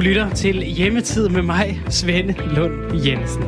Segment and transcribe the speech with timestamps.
[0.00, 3.42] Du lytter til Hjemmetid med mig, Svende Lund Jensen.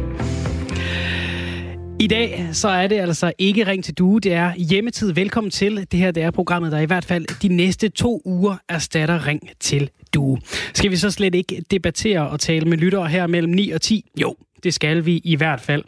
[2.01, 5.13] I dag så er det altså ikke Ring til Due, det er Hjemmetid.
[5.13, 5.87] Velkommen til.
[5.93, 9.41] Det her det er programmet, der i hvert fald de næste to uger erstatter Ring
[9.61, 10.39] til Due.
[10.75, 14.11] Skal vi så slet ikke debattere og tale med lyttere her mellem 9 og 10?
[14.21, 15.85] Jo, det skal vi i hvert fald.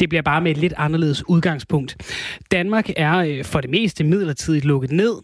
[0.00, 1.96] Det bliver bare med et lidt anderledes udgangspunkt.
[2.50, 5.14] Danmark er øh, for det meste midlertidigt lukket ned.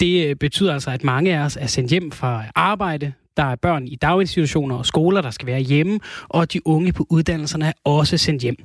[0.00, 3.12] Det øh, betyder altså, at mange af os er sendt hjem fra arbejde.
[3.36, 7.06] Der er børn i daginstitutioner og skoler, der skal være hjemme, og de unge på
[7.10, 8.56] uddannelserne er også sendt hjem.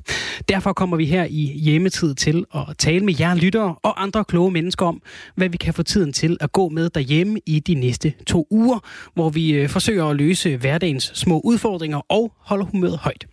[0.50, 4.52] Derfor kommer vi her i hjemmetid til at tale med jer lyttere og andre kloge
[4.52, 5.02] mennesker om,
[5.36, 8.80] hvad vi kan få tiden til at gå med derhjemme i de næste to uger,
[9.14, 13.26] hvor vi øh, forsøger at løse hverdagens små udfordringer og holder humøret højt.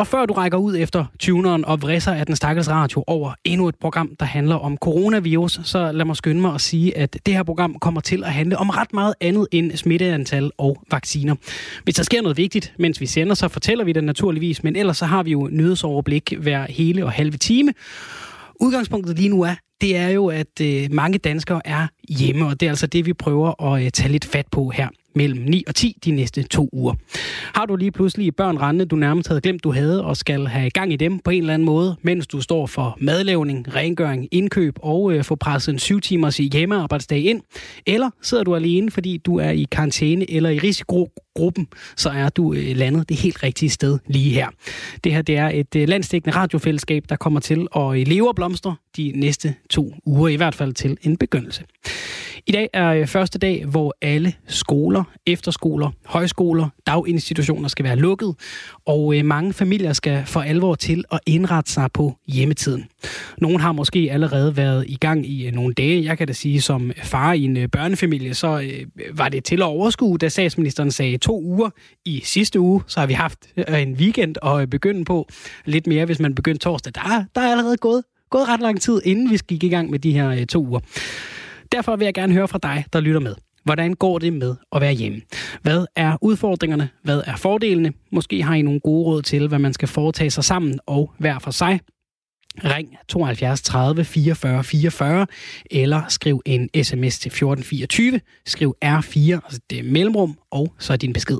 [0.00, 3.68] Og før du rækker ud efter tuneren og vrisser af den stakkels radio over endnu
[3.68, 7.34] et program, der handler om coronavirus, så lad mig skynde mig at sige, at det
[7.34, 11.34] her program kommer til at handle om ret meget andet end smitteantal og vacciner.
[11.84, 14.98] Hvis der sker noget vigtigt, mens vi sender, så fortæller vi det naturligvis, men ellers
[14.98, 17.72] så har vi jo nyhedsoverblik hver hele og halve time.
[18.60, 22.66] Udgangspunktet lige nu er, det er jo, at øh, mange danskere er hjemme, og det
[22.66, 25.74] er altså det, vi prøver at øh, tage lidt fat på her mellem 9 og
[25.74, 26.94] 10 de næste to uger.
[27.54, 30.70] Har du lige pludselig børn rendende, du nærmest havde glemt, du havde, og skal have
[30.70, 34.78] gang i dem på en eller anden måde, mens du står for madlavning, rengøring, indkøb
[34.82, 37.40] og øh, få presset en 7 timers hjemmearbejdsdag ind,
[37.86, 42.54] eller sidder du alene, fordi du er i karantæne eller i risikogruppen, så er du
[42.54, 44.48] øh, landet det helt rigtige sted lige her.
[45.04, 48.36] Det her det er et øh, landstækkende radiofællesskab, der kommer til at øh, leve og
[48.36, 51.64] blomstre de næste to uger, i hvert fald til en begyndelse.
[52.46, 58.34] I dag er øh, første dag, hvor alle skoler, efterskoler, højskoler, daginstitutioner skal være lukket,
[58.86, 62.84] og øh, mange familier skal for alvor til at indrette sig på hjemmetiden.
[63.38, 66.04] Nogle har måske allerede været i gang i øh, nogle dage.
[66.04, 68.70] Jeg kan da sige, som far i en børnefamilie, så
[69.12, 71.70] var det til at overskue, da statsministeren sagde to uger
[72.04, 72.82] i sidste uge.
[72.86, 75.28] Så har vi haft en weekend at begynde på.
[75.64, 76.92] Lidt mere, hvis man begyndte torsdag.
[76.94, 79.98] Der, der er allerede gået, gået ret lang tid, inden vi gik i gang med
[79.98, 80.80] de her øh, to uger.
[81.72, 83.34] Derfor vil jeg gerne høre fra dig, der lytter med.
[83.64, 85.20] Hvordan går det med at være hjemme?
[85.62, 86.88] Hvad er udfordringerne?
[87.02, 87.92] Hvad er fordelene?
[88.12, 91.38] Måske har I nogle gode råd til, hvad man skal foretage sig sammen og hver
[91.38, 91.80] for sig.
[92.64, 95.26] Ring 72 30 44 44,
[95.70, 98.20] eller skriv en sms til 1424.
[98.46, 101.38] Skriv R4, altså det er mellemrum, og så er din besked.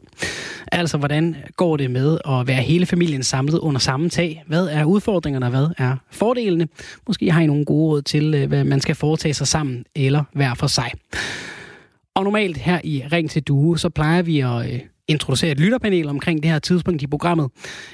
[0.73, 4.45] Altså, hvordan går det med at være hele familien samlet under samme tag?
[4.47, 6.69] Hvad er udfordringerne, og hvad er fordelene?
[7.07, 10.25] Måske har I nogle gode råd til, øh, hvad man skal foretage sig sammen, eller
[10.33, 10.93] hver for sig.
[12.15, 16.09] Og normalt her i Ring til Due, så plejer vi at øh, introducere et lytterpanel
[16.09, 17.51] omkring det her tidspunkt i programmet.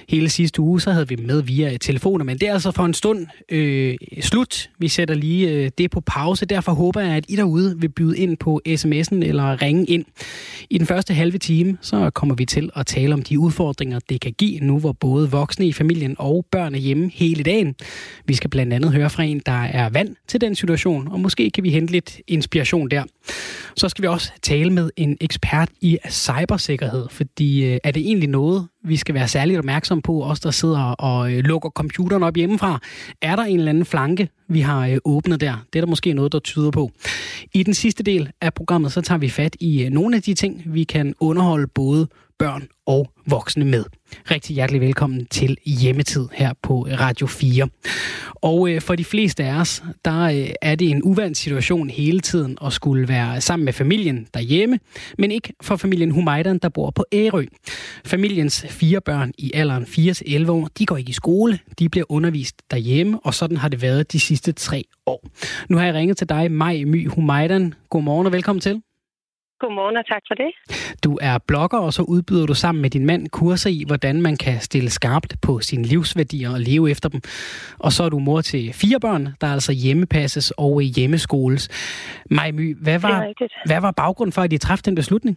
[0.09, 2.95] Hele sidste uge, så havde vi med via telefoner, men det er altså for en
[2.95, 4.71] stund øh, slut.
[4.79, 6.47] Vi sætter lige øh, det på pause.
[6.47, 10.05] Derfor håber jeg, at I derude vil byde ind på sms'en eller ringe ind.
[10.71, 14.21] I den første halve time, så kommer vi til at tale om de udfordringer, det
[14.21, 17.75] kan give nu, hvor både voksne i familien og børn er hjemme hele dagen.
[18.27, 21.51] Vi skal blandt andet høre fra en, der er vand til den situation, og måske
[21.51, 23.03] kan vi hente lidt inspiration der.
[23.77, 28.29] Så skal vi også tale med en ekspert i cybersikkerhed, fordi øh, er det egentlig
[28.29, 32.37] noget, vi skal være særligt opmærksom på, os der sidder og øh, lukker computeren op
[32.37, 32.81] hjemmefra?
[33.23, 35.55] Er der en eller anden flanke, vi har øh, åbnet der?
[35.73, 36.91] Det er der måske noget, der tyder på.
[37.55, 40.63] I den sidste del af programmet, så tager vi fat i nogle af de ting,
[40.67, 42.09] vi kan underholde både
[42.39, 43.85] børn og voksne med.
[44.31, 47.69] Rigtig hjertelig velkommen til Hjemmetid her på Radio 4.
[48.35, 52.21] Og øh, for de fleste af os, der øh, er det en uvant situation hele
[52.21, 54.79] tiden at skulle være sammen med familien derhjemme,
[55.19, 57.45] men ikke for familien Humaidan, der bor på Ærø.
[58.05, 62.63] Familiens fire børn i alderen 4-11 år, de går ikke i skole, de bliver undervist
[62.71, 65.29] derhjemme, og sådan har det været de sidste tre år.
[65.69, 67.75] Nu har jeg ringet til dig, Maj My Humaidan.
[67.91, 68.83] Godmorgen og velkommen til.
[69.61, 70.51] Godmorgen og tak for det.
[71.05, 74.37] Du er blogger, og så udbyder du sammen med din mand kurser i, hvordan man
[74.37, 77.21] kan stille skarpt på sine livsværdier og leve efter dem.
[77.79, 81.65] Og så er du mor til fire børn, der altså hjemmepasses og i hjemmeskoles.
[82.31, 83.19] Maj My, hvad var,
[83.69, 85.37] hvad var baggrunden for, at I træffede den beslutning?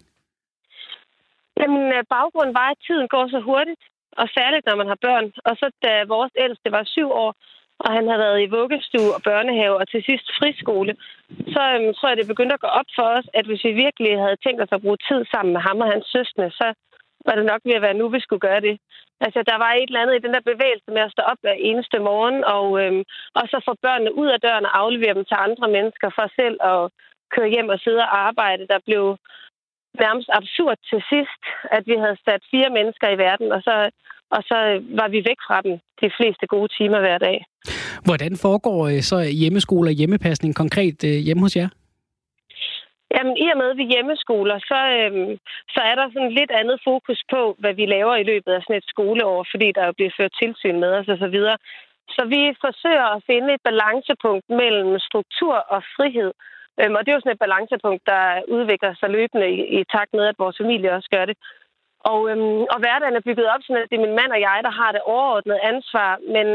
[1.60, 3.84] Jamen, øh, baggrunden var, at tiden går så hurtigt,
[4.22, 5.26] og særligt når man har børn.
[5.50, 7.32] Og så da vores ældste var syv år,
[7.84, 10.94] og han har været i vuggestue og børnehave og til sidst friskole,
[11.54, 14.12] så øhm, tror jeg, det begyndte at gå op for os, at hvis vi virkelig
[14.24, 16.68] havde tænkt os at bruge tid sammen med ham og hans søskende, så
[17.26, 18.76] var det nok ved at være nu, vi skulle gøre det.
[19.26, 21.58] Altså, der var et eller andet i den der bevægelse med at stå op hver
[21.70, 23.04] eneste morgen, og, øhm,
[23.40, 26.58] og så få børnene ud af døren og aflevere dem til andre mennesker for selv
[26.74, 26.82] at
[27.36, 28.68] køre hjem og sidde og arbejde.
[28.74, 29.04] Der blev
[30.04, 31.42] nærmest absurd til sidst,
[31.76, 33.76] at vi havde sat fire mennesker i verden, og så
[34.36, 34.58] og så
[35.00, 37.46] var vi væk fra dem de fleste gode timer hver dag.
[38.08, 41.70] Hvordan foregår øh, så hjemmeskole og hjemmepasning konkret øh, hjemme hos jer?
[43.16, 45.34] Jamen, i og med, at vi hjemmeskoler, så, øhm,
[45.74, 48.80] så er der sådan lidt andet fokus på, hvad vi laver i løbet af sådan
[48.82, 51.38] et skoleår, fordi der jo bliver ført tilsyn med os osv.
[51.48, 51.56] Så,
[52.16, 56.32] så vi forsøger at finde et balancepunkt mellem struktur og frihed.
[56.80, 58.24] Øhm, og det er jo sådan et balancepunkt, der
[58.56, 61.38] udvikler sig løbende i, i takt med, at vores familie også gør det.
[62.12, 64.60] Og, øhm, og hverdagen er bygget op sådan, at det er min mand og jeg,
[64.68, 66.48] der har det overordnede ansvar, men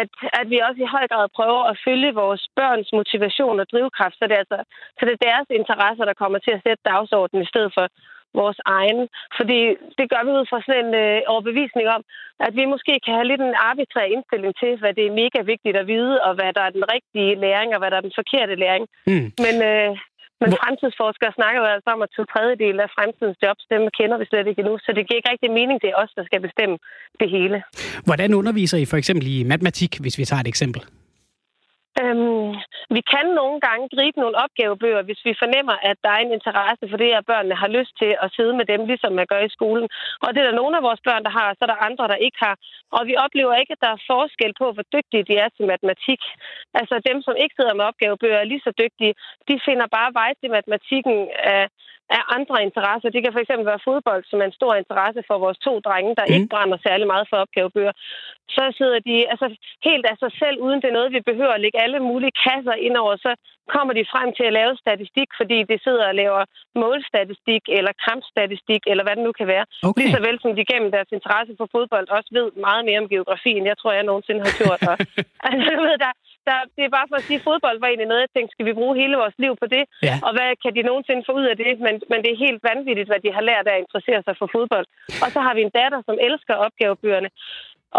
[0.00, 0.10] at,
[0.40, 4.24] at vi også i høj grad prøver at følge vores børns motivation og drivkraft, så
[4.28, 4.58] det er, altså,
[4.96, 7.86] så det er deres interesser, der kommer til at sætte dagsordenen i stedet for
[8.40, 9.00] vores egen.
[9.38, 9.60] Fordi
[9.98, 12.02] det gør vi ud fra sådan en øh, overbevisning om,
[12.46, 15.76] at vi måske kan have lidt en arbitrær indstilling til, hvad det er mega vigtigt
[15.76, 18.54] at vide, og hvad der er den rigtige læring, og hvad der er den forkerte
[18.62, 18.84] læring.
[19.06, 19.28] Mm.
[19.44, 19.90] Men, øh,
[20.42, 24.26] men fremtidsforskere snakker jo altså om, at to tredjedel af fremtidens jobs, dem kender vi
[24.30, 26.76] slet ikke endnu, så det giver ikke rigtig mening, det er os, der skal bestemme
[27.20, 27.58] det hele.
[28.08, 30.82] Hvordan underviser I for eksempel i matematik, hvis vi tager et eksempel?
[32.00, 32.50] Øhm,
[32.96, 36.84] vi kan nogle gange gribe nogle opgavebøger, hvis vi fornemmer, at der er en interesse
[36.90, 39.54] for det, at børnene har lyst til at sidde med dem, ligesom man gør i
[39.56, 39.88] skolen.
[40.24, 42.08] Og det er der nogle af vores børn, der har, og så er der andre,
[42.12, 42.56] der ikke har.
[42.96, 46.20] Og vi oplever ikke, at der er forskel på, hvor dygtige de er til matematik.
[46.80, 49.14] Altså dem, som ikke sidder med opgavebøger, er lige så dygtige.
[49.48, 51.16] De finder bare vej til matematikken
[51.54, 51.64] af,
[52.18, 53.08] af andre interesser.
[53.14, 56.24] Det kan fx være fodbold, som er en stor interesse for vores to drenge, der
[56.26, 56.34] mm.
[56.34, 57.94] ikke brænder særlig meget for opgavebøger.
[58.56, 59.46] Så sidder de altså,
[59.88, 62.76] helt af sig selv, uden det er noget, vi behøver at lægge alle mulige kasser
[62.86, 63.32] ind over, så
[63.74, 66.42] kommer de frem til at lave statistik, fordi de sidder og laver
[66.82, 69.64] målstatistik eller kampstatistik, eller hvad det nu kan være.
[69.88, 69.98] Okay.
[69.98, 73.08] Lige så vel som de gennem deres interesse for fodbold også ved meget mere om
[73.14, 74.80] geografi, end jeg tror, jeg nogensinde har gjort.
[74.90, 74.96] Og,
[75.50, 76.12] altså, ved, der,
[76.48, 78.68] der, det er bare for at sige, at fodbold var egentlig noget, jeg tænkte, skal
[78.68, 79.84] vi bruge hele vores liv på det?
[80.08, 80.16] Ja.
[80.26, 81.72] Og hvad kan de nogensinde få ud af det?
[81.86, 84.48] Men, men det er helt vanvittigt, hvad de har lært af at interessere sig for
[84.54, 84.86] fodbold.
[85.24, 87.30] Og så har vi en datter, som elsker opgavebøgerne.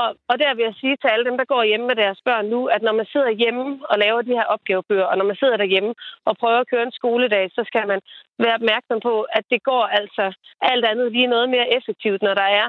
[0.02, 2.46] Og, og der vil jeg sige til alle dem, der går hjemme med deres børn
[2.54, 5.58] nu, at når man sidder hjemme og laver de her opgavebøger, og når man sidder
[5.58, 5.94] derhjemme
[6.26, 8.00] og prøver at køre en skoledag, så skal man
[8.44, 10.26] være opmærksom på, at det går altså
[10.62, 12.68] alt andet lige noget mere effektivt, når der er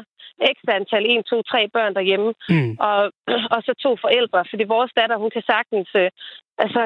[0.51, 2.73] ekstra antal 1, 2, 3 børn derhjemme, mm.
[2.89, 2.99] og,
[3.55, 4.41] og så to forældre.
[4.51, 6.11] Fordi vores datter, hun kan sagtens øh,
[6.65, 6.83] altså,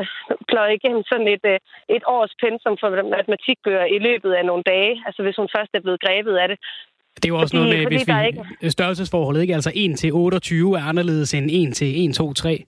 [0.50, 1.58] pløje igennem sådan et, øh,
[1.96, 5.84] et års pensum for matematikbøger i løbet af nogle dage, altså hvis hun først er
[5.84, 6.58] blevet grebet af det.
[7.16, 8.70] Det er jo også fordi, noget med, hvis vi, ikke...
[8.70, 9.54] størrelsesforholdet, ikke?
[9.54, 12.64] Altså 1 til 28 er anderledes end 1 til 1, 2, 3.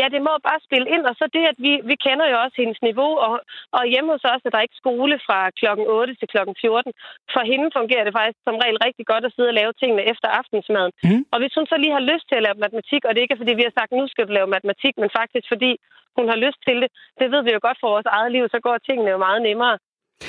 [0.00, 2.56] Ja, det må bare spille ind, og så det, at vi, vi kender jo også
[2.62, 3.32] hendes niveau, og,
[3.78, 6.92] og hjemme hos os er der ikke skole fra klokken 8 til klokken 14.
[7.34, 10.28] For hende fungerer det faktisk som regel rigtig godt at sidde og lave tingene efter
[10.40, 10.92] aftensmaden.
[11.04, 11.22] Mm.
[11.32, 13.42] Og hvis hun så lige har lyst til at lave matematik, og det er ikke
[13.42, 15.72] fordi, vi har sagt, nu skal du lave matematik, men faktisk fordi
[16.18, 18.58] hun har lyst til det, det ved vi jo godt for vores eget liv, så
[18.66, 19.76] går tingene jo meget nemmere.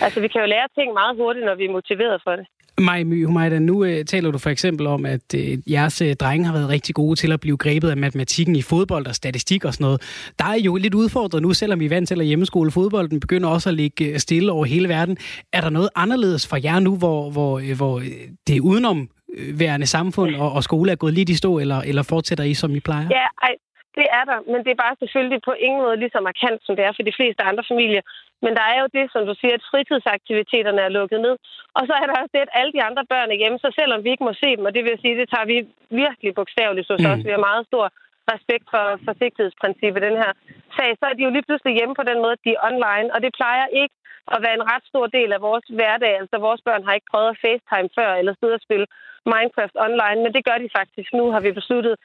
[0.06, 2.46] Altså, vi kan jo lære ting meget hurtigt, når vi er motiveret for det.
[2.78, 6.46] Maj My Humayda, nu øh, taler du for eksempel om, at øh, jeres øh, drenge
[6.46, 9.74] har været rigtig gode til at blive grebet af matematikken i fodbold og statistik og
[9.74, 10.02] sådan noget.
[10.40, 12.72] Der er jo lidt udfordret nu, selvom I er vant til at hjemmeskole.
[12.72, 15.18] Fodbolden begynder også at ligge øh, stille over hele verden.
[15.54, 18.06] Er der noget anderledes for jer nu, hvor, hvor, øh, hvor øh,
[18.48, 19.10] det er udenom
[19.54, 22.76] værende samfund og, og skole er gået lidt i stå, eller, eller fortsætter I, som
[22.76, 23.08] I plejer?
[23.12, 23.54] Ja, ej,
[23.98, 26.76] det er der, men det er bare selvfølgelig på ingen måde lige så markant, som
[26.76, 28.04] det er for de fleste andre familier.
[28.44, 31.36] Men der er jo det, som du siger, at fritidsaktiviteterne er lukket ned.
[31.78, 34.04] Og så er der også det, at alle de andre børn er hjemme, så selvom
[34.04, 35.58] vi ikke må se dem, og det vil sige, det tager vi
[36.04, 37.12] virkelig bogstaveligt hos mm.
[37.12, 37.26] os.
[37.28, 37.86] Vi har meget stor
[38.34, 40.32] respekt for forsigtighedsprincippet den her
[40.78, 43.08] sag, så er de jo lige pludselig hjemme på den måde, at de er online,
[43.14, 43.96] og det plejer ikke
[44.36, 46.14] at være en ret stor del af vores hverdag.
[46.22, 48.88] Altså, vores børn har ikke prøvet at FaceTime før, eller sidde og spille
[49.34, 51.96] Minecraft online, men det gør de faktisk nu, har vi besluttet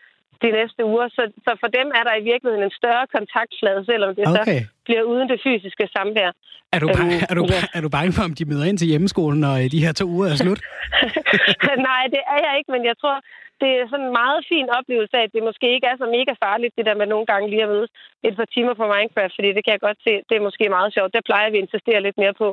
[0.43, 1.07] de næste uger.
[1.17, 4.61] Så, så for dem er der i virkeligheden en større kontaktflade, selvom det okay.
[4.61, 6.31] så bliver uden det fysiske samvær.
[6.73, 7.63] Er du, bange, øhm, er, du, ja.
[7.77, 10.29] er du bange for, om de møder ind til hjemmeskolen, når de her to uger
[10.29, 10.61] er slut?
[11.91, 13.17] Nej, det er jeg ikke, men jeg tror,
[13.63, 16.33] det er sådan en meget fin oplevelse af, at det måske ikke er så mega
[16.45, 17.89] farligt, det der med nogle gange lige at møde
[18.29, 20.91] et par timer på Minecraft, fordi det kan jeg godt se, det er måske meget
[20.97, 21.11] sjovt.
[21.17, 22.49] Der plejer vi at insistere lidt mere på,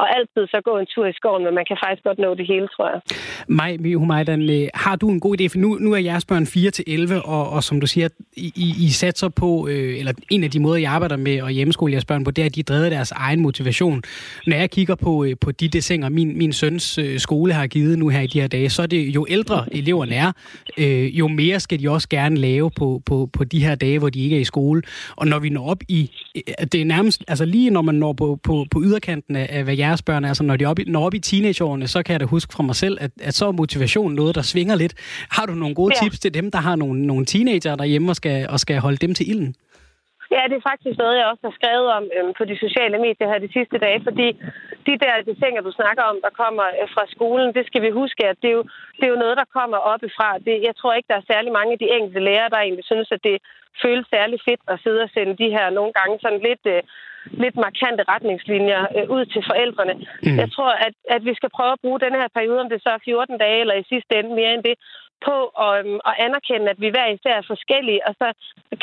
[0.00, 2.46] og altid så gå en tur i skoven, men man kan faktisk godt nå det
[2.52, 3.00] hele, tror jeg.
[3.60, 3.72] Maj
[4.02, 6.84] Humajdan, øh, har du en god idé, for nu, nu er jeres børn 4 til
[6.86, 8.08] 11, og, og som du siger,
[8.66, 11.92] I, I satser på, øh, eller en af de måder, jeg arbejder med at hjemmeskole
[11.92, 14.02] jeres børn på, det er, at de drevet deres egen motivation.
[14.46, 17.98] Når jeg kigger på, øh, på de desinger, min, min søns øh, skole har givet
[17.98, 20.32] nu her i de her dage, så er det jo ældre eleverne er,
[20.78, 24.10] øh, jo mere skal de også gerne lave på, på, på de her dage, hvor
[24.10, 24.82] de ikke er i skole.
[25.16, 28.12] Og når vi når op i, øh, det er nærmest, altså lige når man når
[28.12, 31.14] på, på, på yderkanten af, hvad jeres børn er, altså når de op, når op
[31.14, 34.14] i teenageårene, så kan jeg da huske fra mig selv, at, at så er motivation
[34.14, 34.94] noget, der svinger lidt.
[35.30, 36.04] Har du nogle gode ja.
[36.04, 39.14] tips til dem, der har nogle, nogle teenager derhjemme og skal, og skal holde dem
[39.14, 39.54] til ilden?
[40.34, 43.28] Ja, det er faktisk noget, jeg også har skrevet om øhm, på de sociale medier
[43.30, 44.28] her de sidste dage, fordi
[44.88, 48.22] de der desinger, du snakker om, der kommer øh, fra skolen, det skal vi huske,
[48.32, 48.64] at det er jo,
[48.98, 50.28] det er jo noget, der kommer oppefra.
[50.46, 53.08] Det, jeg tror ikke, der er særlig mange af de enkelte lærere, der egentlig synes,
[53.16, 53.36] at det
[53.82, 56.82] føles særlig fedt at sidde og sende de her nogle gange sådan lidt, øh,
[57.44, 59.94] lidt markante retningslinjer øh, ud til forældrene.
[60.26, 60.38] Mm.
[60.42, 62.90] Jeg tror, at, at vi skal prøve at bruge den her periode, om det så
[62.96, 64.74] er 14 dage eller i sidste ende mere end det,
[65.26, 65.36] på
[65.66, 68.28] at, øhm, at anerkende, at vi hver især er forskellige, og så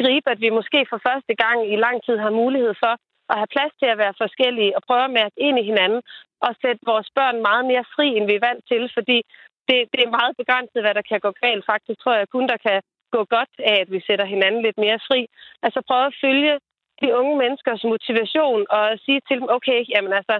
[0.01, 2.93] gribe, at vi måske for første gang i lang tid har mulighed for
[3.31, 6.01] at have plads til at være forskellige og prøve at mærke ind i hinanden
[6.45, 9.17] og sætte vores børn meget mere fri, end vi er vant til, fordi
[9.67, 11.65] det, det er meget begrænset, hvad der kan gå galt.
[11.71, 12.81] Faktisk tror jeg kun, der kan
[13.15, 15.21] gå godt af, at vi sætter hinanden lidt mere fri.
[15.65, 16.53] Altså prøve at følge
[17.01, 20.35] de unge menneskers motivation og sige til dem, okay, jamen altså,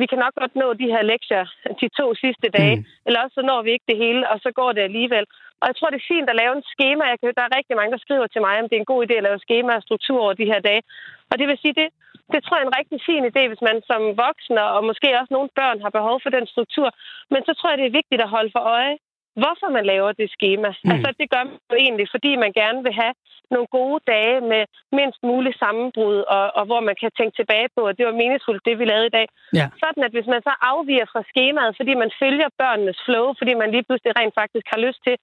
[0.00, 1.44] vi kan nok godt nå de her lektier
[1.82, 2.84] de to sidste dage, mm.
[3.06, 5.26] eller også så når vi ikke det hele, og så går det alligevel.
[5.60, 7.02] Og jeg tror, det er fint at lave en schema.
[7.12, 9.00] Jeg kan, der er rigtig mange, der skriver til mig, om det er en god
[9.04, 10.82] idé at lave schema og struktur over de her dage.
[11.30, 11.88] Og det vil sige, det,
[12.32, 15.32] det tror jeg er en rigtig fin idé, hvis man som voksen og måske også
[15.36, 16.88] nogle børn har behov for den struktur.
[17.32, 18.96] Men så tror jeg, det er vigtigt at holde for øje,
[19.40, 20.70] hvorfor man laver det schema.
[20.84, 20.90] Mm.
[20.92, 23.14] Altså, det gør man jo egentlig, fordi man gerne vil have
[23.54, 24.62] nogle gode dage med
[24.98, 28.66] mindst mulig sammenbrud, og, og hvor man kan tænke tilbage på, at det var meningsfuldt,
[28.68, 29.26] det vi lavede i dag.
[29.60, 29.66] Ja.
[29.82, 33.70] Sådan, at hvis man så afviger fra skemaet, fordi man følger børnenes flow, fordi man
[33.70, 35.16] lige pludselig rent faktisk har lyst til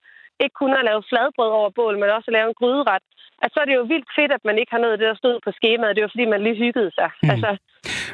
[0.44, 3.04] ikke kun at lave fladbrød over bål, men også at lave en gryderet,
[3.44, 5.36] at så er det jo vildt fedt, at man ikke har nået det, der stod
[5.46, 5.96] på skemaet.
[5.96, 7.10] Det var fordi, man lige hyggede sig.
[7.24, 7.30] Mm.
[7.34, 7.50] Altså,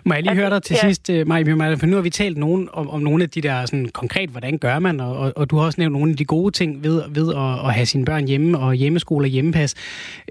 [0.06, 0.88] Må jeg lige altså, høre dig til ja.
[0.88, 3.66] sidst, øh, Maja, for nu har vi talt nogen om, om nogle af de der
[3.66, 6.26] sådan, konkret, hvordan gør man, og, og, og du har også nævnt nogle af de
[6.26, 9.72] gode ting ved, ved at, at have sine børn hjemme, og hjemmeskole og hjemmepas.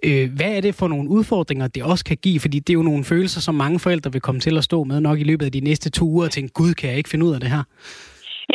[0.07, 2.41] Øh, hvad er det for nogle udfordringer, det også kan give?
[2.41, 5.01] Fordi det er jo nogle følelser, som mange forældre vil komme til at stå med
[5.01, 7.25] nok i løbet af de næste to uger, og tænke, gud, kan jeg ikke finde
[7.27, 7.63] ud af det her?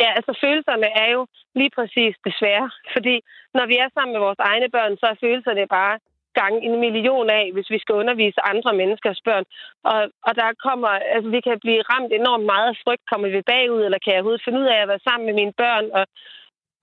[0.02, 1.22] Ja, altså følelserne er jo
[1.60, 2.68] lige præcis desværre.
[2.94, 3.14] Fordi
[3.56, 5.94] når vi er sammen med vores egne børn, så er følelserne bare
[6.40, 9.44] gang en million af, hvis vi skal undervise andre menneskers børn.
[9.90, 13.04] Og, og der kommer, altså vi kan blive ramt enormt meget af frygt.
[13.10, 15.54] Kommer vi bagud, eller kan jeg overhovedet finde ud af at være sammen med mine
[15.62, 15.86] børn?
[15.98, 16.04] Og,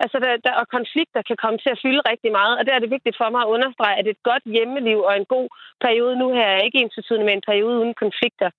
[0.04, 2.54] altså der, der, og konflikter kan komme til at fylde rigtig meget.
[2.58, 5.28] Og der er det vigtigt for mig at understrege, at et godt hjemmeliv og en
[5.36, 5.48] god
[5.86, 8.50] periode nu her er ikke ensbetydende med en periode uden konflikter.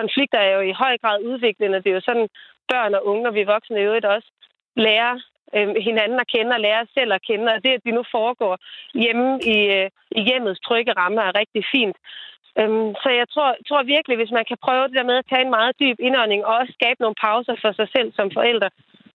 [0.00, 1.82] Konflikter er jo i høj grad udviklende.
[1.82, 2.28] Det er jo sådan,
[2.72, 4.28] børn og unge, og vi voksne i øvrigt også,
[4.76, 5.14] lærer
[5.56, 7.52] øh, hinanden at kende og lærer selv at kende.
[7.52, 8.54] Og det, at de nu foregår
[8.94, 11.96] hjemme i, øh, i hjemmets trygge rammer, er rigtig fint.
[12.60, 15.44] Øhm, så jeg tror, tror virkelig, hvis man kan prøve det der med at tage
[15.44, 18.70] en meget dyb indånding og også skabe nogle pauser for sig selv som forældre,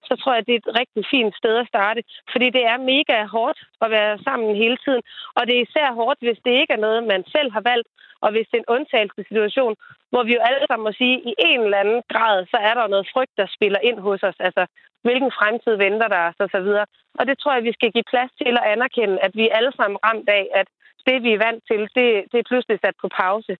[0.08, 2.02] så tror jeg, det er et rigtig fint sted at starte.
[2.32, 5.02] Fordi det er mega hårdt at være sammen hele tiden.
[5.38, 7.90] Og det er især hårdt, hvis det ikke er noget, man selv har valgt,
[8.24, 9.76] og hvis det er en undtagelsessituation,
[10.12, 12.74] hvor vi jo alle sammen må sige, at i en eller anden grad, så er
[12.74, 14.40] der noget frygt, der spiller ind hos os.
[14.48, 14.64] Altså,
[15.06, 16.86] hvilken fremtid venter der os, og så videre.
[17.20, 19.74] Og det tror jeg, vi skal give plads til at anerkende, at vi er alle
[19.76, 20.68] sammen ramt af, at
[21.08, 23.54] det, vi er vant til, det, det er pludselig sat på pause.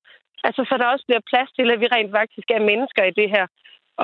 [0.48, 3.30] Altså, så der også bliver plads til, at vi rent faktisk er mennesker i det
[3.36, 3.46] her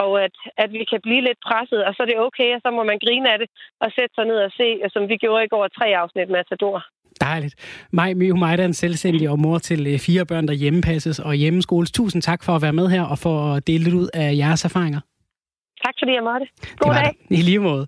[0.03, 2.69] og at, at vi kan blive lidt presset, og så er det okay, og så
[2.77, 3.49] må man grine af det
[3.83, 6.37] og sætte sig ned og se, øh, som vi gjorde i går, tre afsnit med
[6.37, 6.79] Matador.
[7.21, 7.55] Dejligt.
[7.91, 11.91] Maj Mio Majdan, selvstændig og mor til øh, fire børn, der hjemmepasses og hjemmeskoles.
[11.91, 14.65] Tusind tak for at være med her og for at dele lidt ud af jeres
[14.65, 14.99] erfaringer.
[15.85, 16.45] Tak fordi jeg måtte.
[16.77, 17.11] God dag.
[17.29, 17.37] Det.
[17.37, 17.87] I lige måde.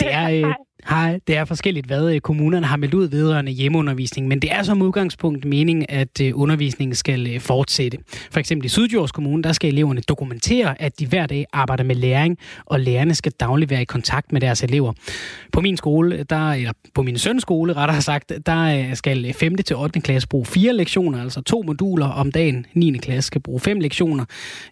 [0.00, 0.54] Det er, øh,
[0.88, 4.62] Hej, det er forskelligt, hvad øh, kommunerne har meldt ud vedrørende hjemmeundervisning, men det er
[4.62, 7.98] som udgangspunkt meningen, at øh, undervisningen skal øh, fortsætte.
[8.30, 11.94] For eksempel i Sydjords Kommune, der skal eleverne dokumentere, at de hver dag arbejder med
[11.94, 14.92] læring, og lærerne skal dagligt være i kontakt med deres elever.
[15.52, 19.56] På min skole, der, eller på min søns skole, rettere sagt, der skal 5.
[19.56, 20.00] til 8.
[20.00, 22.66] klasse bruge fire lektioner, altså to moduler om dagen.
[22.74, 22.98] 9.
[22.98, 24.24] klasse skal bruge fem lektioner.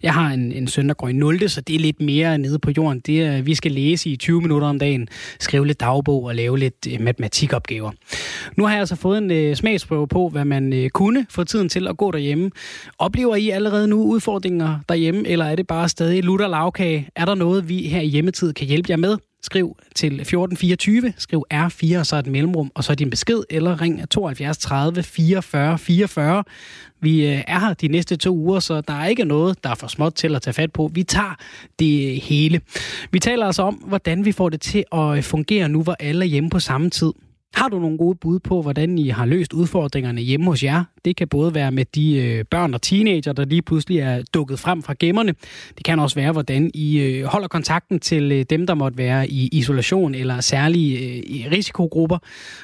[0.03, 1.49] Jeg har en, en søn, der går i 0.
[1.49, 3.01] så det er lidt mere nede på jorden.
[3.01, 5.09] Det er, vi skal læse i 20 minutter om dagen,
[5.41, 7.91] skrive lidt dag dagbog og lave lidt øh, matematikopgaver.
[8.57, 11.69] Nu har jeg altså fået en øh, smagsprøve på, hvad man øh, kunne få tiden
[11.69, 12.51] til at gå derhjemme.
[12.99, 17.09] Oplever I allerede nu udfordringer derhjemme, eller er det bare stadig lutter lavkage?
[17.17, 19.19] Er der noget, vi her i hjemmetid kan hjælpe jer med?
[19.45, 24.09] Skriv til 1424, skriv R4 og så et mellemrum, og så din besked, eller ring
[24.11, 26.45] 72 30 44 44.
[27.01, 29.75] Vi øh, er her de næste to uger, så der er ikke noget, der er
[29.75, 30.91] for småt til at tage fat på.
[30.95, 31.35] Vi tager
[31.79, 32.61] det hele.
[33.11, 36.29] Vi taler altså om, hvordan vi får det til at fungere nu, hvor alle er
[36.29, 37.13] hjemme på samme tid.
[37.55, 40.85] Har du nogle gode bud på, hvordan I har løst udfordringerne hjemme hos jer?
[41.05, 44.59] Det kan både være med de øh, børn og teenager, der lige pludselig er dukket
[44.59, 45.35] frem fra gemmerne.
[45.77, 49.29] Det kan også være, hvordan I øh, holder kontakten til øh, dem, der måtte være
[49.29, 52.19] i isolation eller særlige øh, risikogrupper.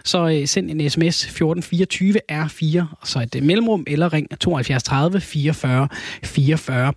[0.05, 4.83] Så øh, send en sms 1424 R4, og så et øh, mellemrum, eller ring 72
[4.83, 5.89] 30 44
[6.25, 6.93] 44.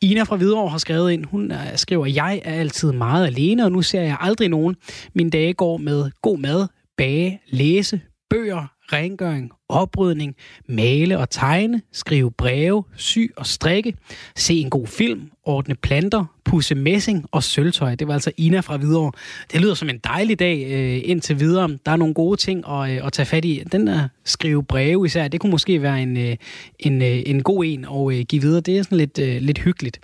[0.00, 3.72] Ina fra Hvidovre har skrevet ind, hun øh, skriver, jeg er altid meget alene, og
[3.72, 4.76] nu ser jeg aldrig nogen.
[5.14, 10.36] Min dage går med god mad, bage, læse, bøger, rengøring, oprydning,
[10.68, 13.94] male og tegne, skrive breve, sy og strikke,
[14.36, 17.94] se en god film, ordne planter, pusse messing og sølvtøj.
[17.94, 19.12] Det var altså Ina fra Hvidovre.
[19.52, 21.78] Det lyder som en dejlig dag øh, indtil videre.
[21.86, 23.62] Der er nogle gode ting at, øh, at tage fat i.
[23.72, 26.36] Den der skrive breve især, det kunne måske være en, øh,
[26.78, 28.60] en, øh, en god en at øh, give videre.
[28.60, 30.00] Det er sådan lidt, øh, lidt hyggeligt.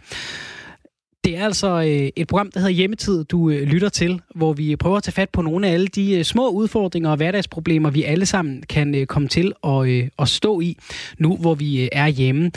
[1.25, 4.77] Det er altså øh, et program, der hedder Hjemmetid, du øh, lytter til, hvor vi
[4.77, 8.03] prøver at tage fat på nogle af alle de øh, små udfordringer og hverdagsproblemer, vi
[8.03, 10.77] alle sammen kan komme til at, at stå i,
[11.19, 12.51] nu hvor vi er hjemme.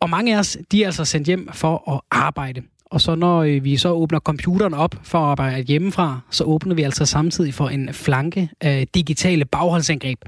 [0.00, 2.62] Og mange af os, de er altså sendt hjem for at arbejde.
[2.90, 6.74] Og så når øh, vi så åbner computeren op for at arbejde hjemmefra, så åbner
[6.74, 10.18] vi altså samtidig for en flanke af digitale bagholdsangreb.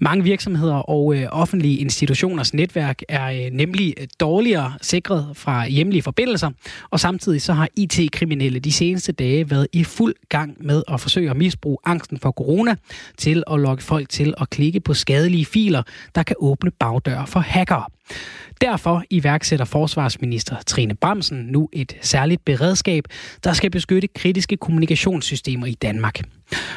[0.00, 6.02] Mange virksomheder og øh, offentlige institutioners netværk er øh, nemlig øh, dårligere sikret fra hjemlige
[6.02, 6.50] forbindelser,
[6.90, 11.30] og samtidig så har IT-kriminelle de seneste dage været i fuld gang med at forsøge
[11.30, 12.76] at misbruge angsten for corona
[13.16, 15.82] til at lokke folk til at klikke på skadelige filer,
[16.14, 17.84] der kan åbne bagdøre for hackere.
[18.60, 23.04] Derfor iværksætter forsvarsminister Trine Bramsen nu et særligt beredskab,
[23.44, 26.20] der skal beskytte kritiske kommunikationssystemer i Danmark.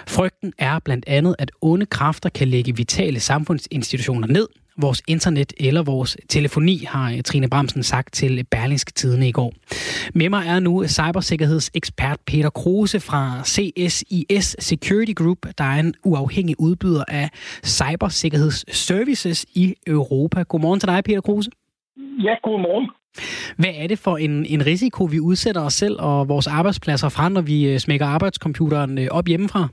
[0.07, 5.83] Frygten er blandt andet, at onde kræfter kan lægge vitale samfundsinstitutioner ned, vores internet eller
[5.83, 9.53] vores telefoni, har Trine Bramsen sagt til Berlingske Tidene i går.
[10.13, 16.55] Med mig er nu cybersikkerhedsekspert Peter Kruse fra CSIS Security Group, der er en uafhængig
[16.59, 17.29] udbyder af
[17.65, 20.43] cybersikkerhedsservices i Europa.
[20.43, 21.51] Godmorgen til dig, Peter Kruse.
[21.97, 22.89] Ja, godmorgen.
[23.57, 27.29] Hvad er det for en, en risiko, vi udsætter os selv og vores arbejdspladser fra,
[27.29, 29.67] når vi øh, smækker arbejdscomputeren øh, op hjemmefra?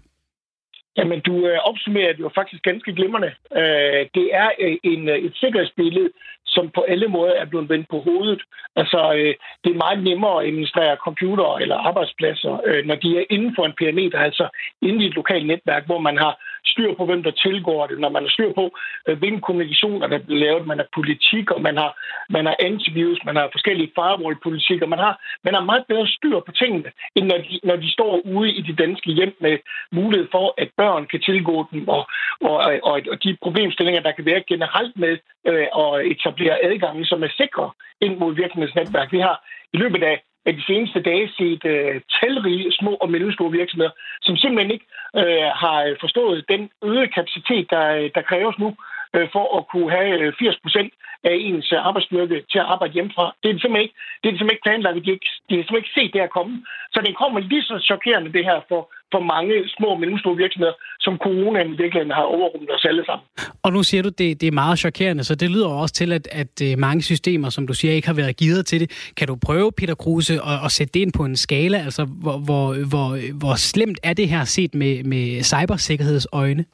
[0.96, 3.32] Jamen, du øh, opsummerer det jo faktisk ganske glimrende.
[3.56, 6.10] Øh, det er øh, en, øh, et sikkerhedsbillede,
[6.46, 8.42] som på alle måder er blevet vendt på hovedet.
[8.76, 13.24] Altså, øh, det er meget nemmere at administrere computer eller arbejdspladser, øh, når de er
[13.30, 14.48] inden for en perimeter, altså
[14.82, 16.34] inde i et lokalt netværk, hvor man har
[16.66, 18.64] styr på, hvem der tilgår det, når man har styr på,
[19.08, 21.90] øh, hvilken kommunikation kommunikationer, der bliver lavet, man har politik, og man har,
[22.36, 25.14] man har antivirus, man har forskellige firewall-politikker, man har,
[25.44, 28.62] man har meget bedre styr på tingene, end når de, når de står ude i
[28.68, 29.58] de danske hjem med
[29.92, 32.02] mulighed for, at børn kan tilgå dem, og,
[32.40, 32.56] og,
[32.90, 35.14] og, og de problemstillinger, der kan være generelt med
[35.50, 39.12] øh, at etablere adgangen, som er sikre ind mod virksomhedsnetværk.
[39.12, 39.36] Vi har
[39.74, 43.90] i løbet af af de seneste dage set øh, talrige små og mellemstore virksomheder,
[44.22, 48.76] som simpelthen ikke øh, har øh, forstået den øgede kapacitet, der, øh, der kræves nu.
[49.16, 50.92] Øh, for at kunne have øh, 80 procent
[51.24, 53.24] af ens øh, arbejdsstyrke til at arbejde hjemmefra.
[53.42, 54.96] Det er simpelthen ikke, det er simpelthen ikke planlagt.
[55.06, 56.54] De, ikke, de har simpelthen ikke set det her komme.
[56.94, 58.80] Så det kommer lige så chokerende, det her, for,
[59.12, 63.24] for mange små og mellemstore virksomheder, som coronaen virkelig har overrummet os alle sammen.
[63.64, 66.24] Og nu siger du, det, det er meget chokerende, så det lyder også til, at,
[66.42, 68.88] at mange systemer, som du siger, ikke har været givet til det.
[69.16, 71.78] Kan du prøve, Peter Kruse, at, at sætte det ind på en skala?
[71.78, 73.08] Altså, hvor, hvor, hvor,
[73.40, 76.64] hvor slemt er det her set med, med cybersikkerhedsøjne?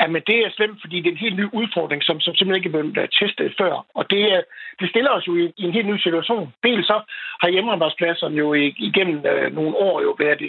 [0.00, 2.68] Jamen, det er slemt, fordi det er en helt ny udfordring, som, som simpelthen ikke
[2.68, 3.86] er blevet øh, testet før.
[3.94, 4.42] Og det, øh,
[4.80, 6.54] det stiller os jo i, i en helt ny situation.
[6.62, 7.00] Dels så
[7.40, 8.52] har hjemmearbejdspladserne jo
[8.88, 10.40] igennem øh, nogle år jo været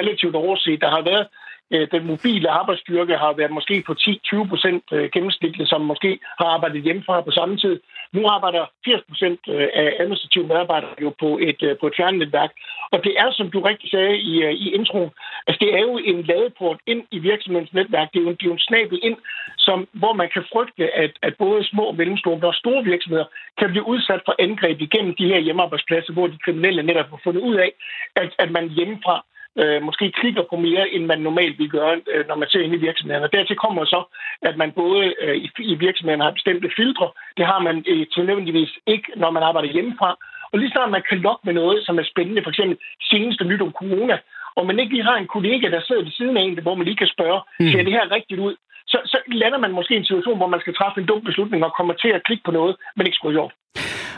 [0.00, 0.80] relativt overset.
[0.80, 1.26] Der har været
[1.74, 6.46] Øh, den mobile arbejdsstyrke har været måske på 10-20 procent øh, gennemsnitligt, som måske har
[6.46, 7.80] arbejdet hjemmefra på samme tid.
[8.12, 12.52] Nu arbejder 80 procent øh, af administrative medarbejdere jo på et, på et fjernnetværk.
[12.92, 14.32] Og det er, som du rigtig sagde i,
[14.64, 15.10] i introen,
[15.46, 18.08] altså det er jo en ladeport ind i virksomhedens netværk.
[18.12, 19.16] Det er jo, det er jo en snabel ind,
[19.58, 23.24] som, hvor man kan frygte, at, at både små og mellemstore og store virksomheder
[23.58, 27.40] kan blive udsat for angreb igennem de her hjemmearbejdspladser, hvor de kriminelle netop har fundet
[27.40, 27.72] ud af,
[28.16, 29.24] at, at man hjemmefra
[29.60, 32.74] øh, måske klikker på mere, end man normalt vil gøre, øh, når man ser ind
[32.74, 33.22] i virksomheden.
[33.22, 34.00] Og dertil kommer så,
[34.42, 37.08] at man både øh, i, i virksomheden har bestemte filtre.
[37.36, 40.16] Det har man øh, til nødvendigvis ikke, når man arbejder hjemmefra.
[40.52, 42.76] Og lige snart man kan lokke med noget, som er spændende, for eksempel
[43.10, 44.18] seneste nyt om corona,
[44.56, 46.86] og man ikke lige har en kollega, der sidder ved siden af en, hvor man
[46.86, 47.68] lige kan spørge, mm.
[47.70, 48.54] ser det her rigtigt ud?
[48.92, 51.64] Så, så lander man måske i en situation, hvor man skal træffe en dum beslutning
[51.64, 53.54] og kommer til at klikke på noget, man ikke skulle have gjort.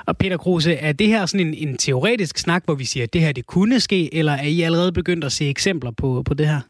[0.09, 3.13] Og Peter Kruse, er det her sådan en, en teoretisk snak, hvor vi siger, at
[3.15, 6.35] det her det kunne ske, eller er I allerede begyndt at se eksempler på, på
[6.35, 6.61] det her?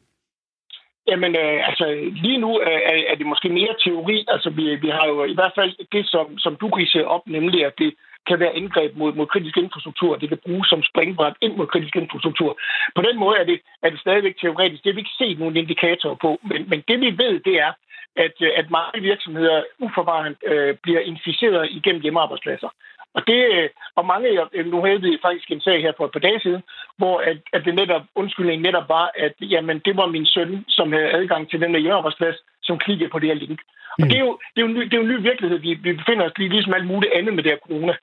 [1.11, 1.87] Jamen, øh, altså,
[2.25, 2.79] lige nu er,
[3.11, 4.25] er det måske mere teori.
[4.29, 7.67] Altså, vi, vi har jo i hvert fald det, som, som du ridser op, nemlig
[7.67, 7.95] at det
[8.29, 10.17] kan være indgreb mod, mod kritisk infrastruktur.
[10.17, 12.51] Det kan bruges som springbræt ind mod kritisk infrastruktur.
[12.97, 14.83] På den måde er det, er det stadigvæk teoretisk.
[14.83, 16.31] Det har vi ikke set nogen indikatorer på.
[16.51, 17.73] Men, men det vi ved, det er,
[18.16, 22.70] at, at mange virksomheder uforvarende øh, bliver inficeret igennem hjemmearbejdspladser.
[23.14, 24.29] Og, det, øh, og mange,
[24.72, 26.62] nu havde vi faktisk en sag her for et par dage siden,
[26.98, 30.92] hvor at, at det netop, undskyldningen netop var, at jamen, det var min søn, som
[30.92, 33.61] havde adgang til den der hjemmearbejdsplads, som klikkede på det her link.
[33.98, 34.09] Og mm.
[34.09, 35.59] det, er jo, det, er jo ny, det er jo en ny virkelighed.
[35.59, 37.94] Vi, vi befinder os lige ligesom alt muligt andet med det her corona.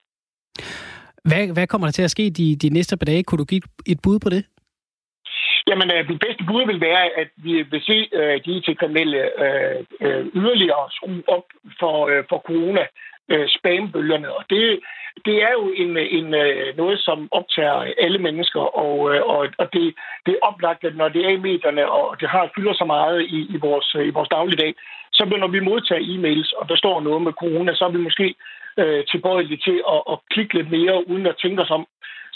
[1.30, 3.24] Hvad, hvad kommer der til at ske de, de næste par dage?
[3.24, 4.46] Kunne du give et bud på det?
[5.70, 9.80] Jamen, øh, det bedste bud vil være, at vi vil se øh, de IT-kriminelle øh,
[10.02, 11.46] øh, yderligere skrue op
[11.80, 12.84] for, øh, for corona
[13.32, 14.30] øh, spambølgerne.
[14.38, 14.80] Og det,
[15.26, 19.74] det er jo en, en, øh, noget, som optager alle mennesker, og, øh, og, og
[19.74, 22.86] det, det er oplagt, at når det er i medierne, og det har fylder så
[22.86, 24.74] meget i, i, vores, i vores dagligdag,
[25.12, 28.36] så når vi modtager e-mails, og der står noget med corona, så er vi måske
[28.78, 31.86] øh, tilbøjelige til at, at klikke lidt mere, uden at tænke os om.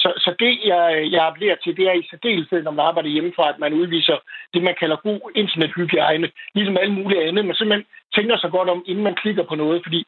[0.04, 3.50] Så, så det, jeg, jeg appellerer til, det er i særdeleshed, når man arbejder hjemmefra,
[3.50, 4.18] at man udviser
[4.54, 7.86] det, man kalder god internethygiejne, ligesom alle mulige andre, men simpelthen
[8.16, 10.00] tænker sig godt om, inden man klikker på noget, fordi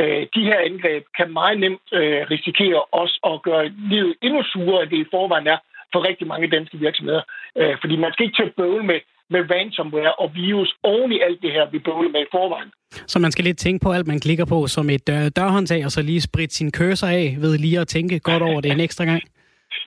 [0.00, 4.82] øh, de her angreb kan meget nemt øh, risikere også at gøre livet endnu surere,
[4.82, 5.58] end det i forvejen er
[5.92, 7.22] for rigtig mange danske virksomheder.
[7.58, 11.20] Øh, fordi man skal ikke til at bøvle med, med ransomware og virus oven i
[11.26, 12.70] alt det her, vi bøvler med i forvejen.
[13.06, 15.90] Så man skal lidt tænke på alt, man klikker på som et dør- dørhåndtag, og
[15.90, 19.04] så lige spritte sin cursor af ved lige at tænke godt over det en ekstra
[19.04, 19.22] gang?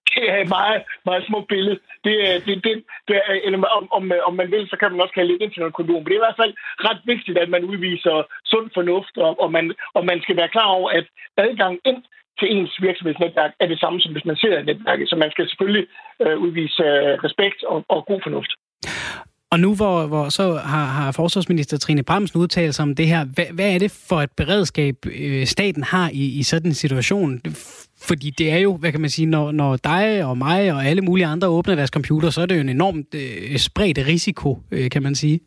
[0.09, 1.79] Det er et meget, meget smukt billede.
[2.05, 2.73] Det, det, det,
[3.07, 5.95] det eller om, om, om man vil, så kan man også kalde det et internetkondom.
[5.95, 6.53] Men det er i hvert fald
[6.87, 8.15] ret vigtigt, at man udviser
[8.51, 11.05] sund fornuft, og, og, man, og man skal være klar over, at
[11.37, 12.01] adgang ind
[12.39, 15.09] til ens virksomhedsnetværk er det samme, som hvis man sidder i netværket.
[15.09, 15.87] Så man skal selvfølgelig
[16.23, 18.51] øh, udvise øh, respekt og, og god fornuft.
[19.51, 23.25] Og nu hvor, hvor så har, har forsvarsminister Trine Bremsen udtalt sig om det her,
[23.35, 27.41] hvad, hvad er det for et beredskab, øh, staten har i, i sådan en situation?
[27.97, 31.01] Fordi det er jo, hvad kan man sige, når, når dig og mig og alle
[31.01, 34.89] mulige andre åbner deres computer, så er det jo en enormt øh, spredt risiko, øh,
[34.89, 35.39] kan man sige.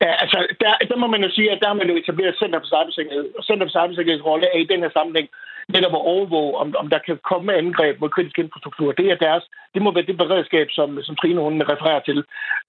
[0.00, 2.58] Ja, altså, der, der må man jo sige, at der har man jo etableret Center
[2.60, 3.26] for Cybersikkerhed.
[3.38, 5.28] Og Center for Cybersikkerheds rolle er i den her sammenhæng
[5.74, 8.92] netop at overvåge, om, om der kan komme angreb mod kritisk infrastruktur.
[8.92, 12.18] Det er deres, det må være det beredskab, som, som Trine hun refererer til.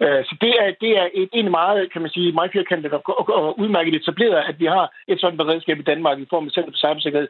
[0.04, 3.02] Uh, så det er, det er et, en meget, kan man sige, meget firkantet og,
[3.20, 6.52] og, og udmærket etableret, at vi har et sådan beredskab i Danmark i form af
[6.52, 7.30] Center for Cybersikkerhed.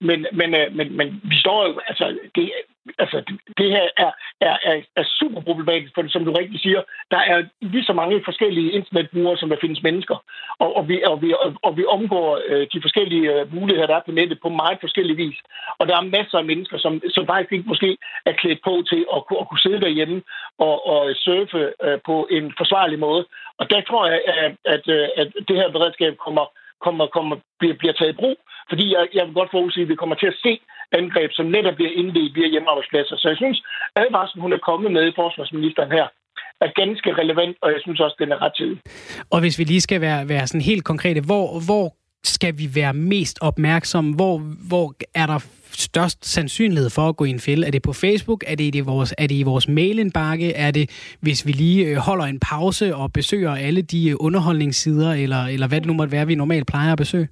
[0.00, 2.52] Men, men, øh, men, men vi står jo, altså, det,
[2.98, 3.22] altså,
[3.58, 4.10] det her er,
[4.40, 8.22] er, er, er super problematisk, for som du rigtig siger, der er lige så mange
[8.24, 10.16] forskellige internetbrugere, som der findes mennesker.
[10.58, 14.06] Og, og, vi, og, vi, og vi omgår øh, de forskellige øh, muligheder, der er
[14.06, 15.38] på nettet, på meget forskellig vis.
[15.78, 19.06] Og der er masser af mennesker, som, som faktisk ikke måske er klædt på til
[19.16, 20.22] at, at kunne sidde derhjemme
[20.58, 23.26] og, og surfe øh, på en forsvarlig måde.
[23.58, 26.44] Og der tror jeg, at, at, øh, at det her beredskab kommer,
[26.84, 28.36] kommer, kommer, bliver, bliver taget i brug,
[28.70, 30.52] fordi jeg, jeg vil godt forudse, at vi kommer til at se
[31.00, 33.16] angreb, som netop bliver indledt via hjemmearbejdspladser.
[33.16, 33.58] Så jeg synes,
[33.96, 36.06] at advarslen, hun er kommet med i forsvarsministeren her,
[36.64, 38.72] er ganske relevant, og jeg synes også, den er ret tid.
[39.32, 41.86] Og hvis vi lige skal være, være sådan helt konkrete, hvor, hvor
[42.24, 44.14] skal vi være mest opmærksomme?
[44.14, 45.38] Hvor, hvor er der
[45.72, 47.66] størst sandsynlighed for at gå i en fælde?
[47.66, 48.44] Er det på Facebook?
[48.46, 50.54] Er det i vores, er det i vores mailindbakke?
[50.54, 55.12] Er det, hvis vi lige øh, holder en pause og besøger alle de øh, underholdningssider,
[55.12, 57.28] eller, eller hvad det nu måtte være, vi normalt plejer at besøge?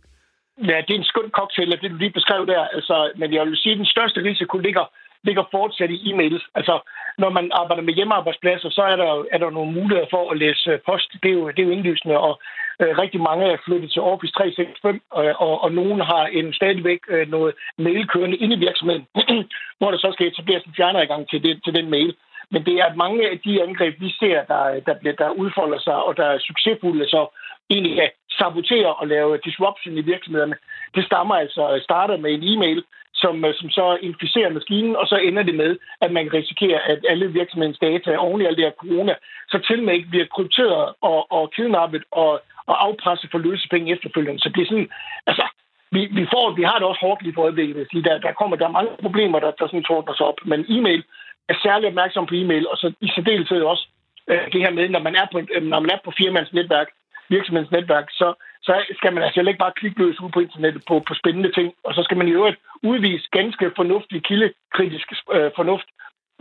[0.70, 2.62] Ja, det er en skøn cocktail, det du lige beskrev der.
[2.76, 4.84] Altså, men jeg vil sige, at den største risiko ligger,
[5.22, 6.44] ligger fortsat i e-mails.
[6.54, 6.74] Altså,
[7.18, 10.80] når man arbejder med hjemmearbejdspladser, så er der, er der nogle muligheder for at læse
[10.86, 11.12] post.
[11.22, 12.40] Det er jo, det er jo indlysende, og
[12.80, 17.00] øh, rigtig mange er flyttet til Office 365, øh, og, og nogen har en stadigvæk
[17.08, 19.06] øh, noget mail kørende inde i virksomheden,
[19.78, 22.14] hvor der så skal etableres en fjerneadgang til, det, til den mail.
[22.50, 25.78] Men det er, at mange af de angreb, vi ser, der, der, bliver, der udfolder
[25.78, 27.26] sig, og der er succesfulde, så
[27.70, 30.56] egentlig kan sabotere og lave disruption i virksomhederne,
[30.94, 32.84] det stammer altså starter med en e-mail,
[33.22, 37.00] som, øh, som så inficerer maskinen, og så ender det med, at man risikerer, at
[37.08, 39.14] alle virksomhedens data oven i alt det her corona,
[39.48, 44.40] så til med ikke bliver krypteret og, og kidnappet og, og afpresset for løsepenge efterfølgende.
[44.40, 44.90] Så det er sådan,
[45.26, 45.46] altså,
[45.90, 47.86] vi, vi, får, vi har det også hårdt lige for øjeblikket.
[47.90, 48.04] Sige.
[48.04, 50.38] Der, der, kommer, der er mange problemer, der, der sådan tordner sig op.
[50.44, 51.02] Men e-mail
[51.48, 53.86] er særlig opmærksom på e-mail, og så i særdeleshed også
[54.30, 56.88] øh, det her med, når man er på, øh, når man er på firmands netværk,
[57.28, 58.34] virksomhedens netværk, så,
[58.68, 61.68] så skal man altså ikke bare klikke løs ud på internettet på, på spændende ting.
[61.86, 62.58] Og så skal man i øvrigt
[62.90, 65.88] udvise ganske fornuftig kildekritisk øh, fornuft.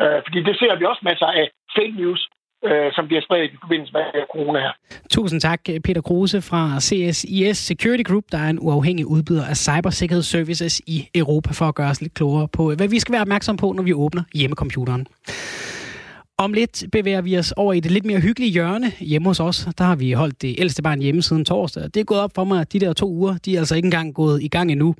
[0.01, 2.21] Øh, fordi det ser vi også masser af fake news,
[2.67, 4.73] øh, som bliver spredt i forbindelse med øh, corona her.
[5.15, 10.81] Tusind tak, Peter Kruse fra CSIS Security Group, der er en uafhængig udbyder af cybersikkerhedsservices
[10.95, 13.57] i Europa, for at gøre os lidt klogere på, øh, hvad vi skal være opmærksom
[13.57, 15.07] på, når vi åbner hjemmecomputeren.
[16.39, 19.67] Om lidt bevæger vi os over i det lidt mere hyggelige hjørne hjemme hos os.
[19.77, 21.83] Der har vi holdt det ældste barn hjemme siden torsdag.
[21.83, 23.85] Det er gået op for mig, at de der to uger, de er altså ikke
[23.85, 24.95] engang gået i gang endnu.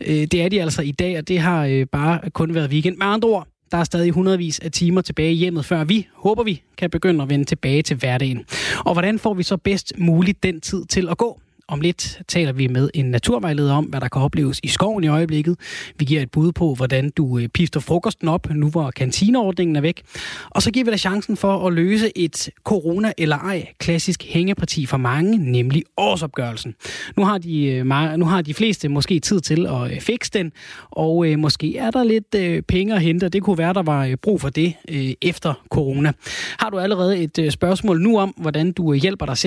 [0.00, 2.96] Øh, det er de altså i dag, og det har øh, bare kun været weekend.
[2.96, 6.42] Med andre ord, der er stadig hundredvis af timer tilbage i hjemmet, før vi, håber
[6.42, 8.44] vi, kan begynde at vende tilbage til hverdagen.
[8.78, 11.40] Og hvordan får vi så bedst muligt den tid til at gå?
[11.72, 15.08] Om lidt taler vi med en naturvejleder om, hvad der kan opleves i skoven i
[15.08, 15.56] øjeblikket.
[15.98, 19.80] Vi giver et bud på, hvordan du øh, pifter frokosten op, nu hvor kantineordningen er
[19.80, 20.02] væk.
[20.50, 24.86] Og så giver vi dig chancen for at løse et corona eller ej klassisk hængeparti
[24.86, 26.74] for mange, nemlig årsopgørelsen.
[27.16, 30.52] Nu har de, øh, nu har de fleste måske tid til at øh, fikse den,
[30.90, 33.28] og måske er der lidt penge at hente.
[33.28, 34.74] Det kunne være, der var brug for det
[35.22, 36.12] efter corona.
[36.58, 39.38] Har du allerede et spørgsmål nu om, hvordan du hjælper dig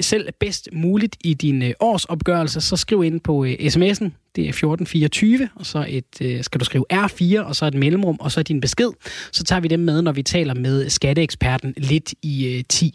[0.00, 4.48] selv bedst muligt i din Øh, årsopgørelse, så skriv ind på øh, sms'en det er
[4.48, 8.42] 1424, og så et, øh, skal du skrive R4, og så et mellemrum, og så
[8.42, 8.90] din besked.
[9.32, 12.94] Så tager vi dem med, når vi taler med skatteeksperten lidt i øh, 10.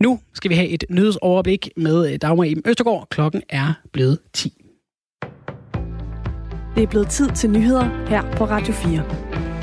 [0.00, 3.06] Nu skal vi have et nyhedsoverblik med øh, Dagmar Eben Østergaard.
[3.10, 4.52] Klokken er blevet 10.
[6.74, 9.53] Det er blevet tid til nyheder her på Radio 4.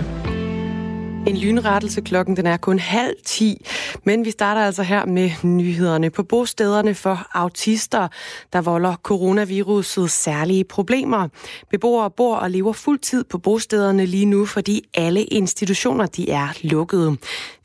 [1.28, 3.66] En lynrettelse klokken den er kun halv ti,
[4.04, 8.08] men vi starter altså her med nyhederne på bostederne for autister,
[8.54, 11.28] der volder coronaviruset særlige problemer.
[11.70, 16.48] Beboere bor og lever fuld tid på bostederne lige nu, fordi alle institutioner de er
[16.62, 17.18] lukkede.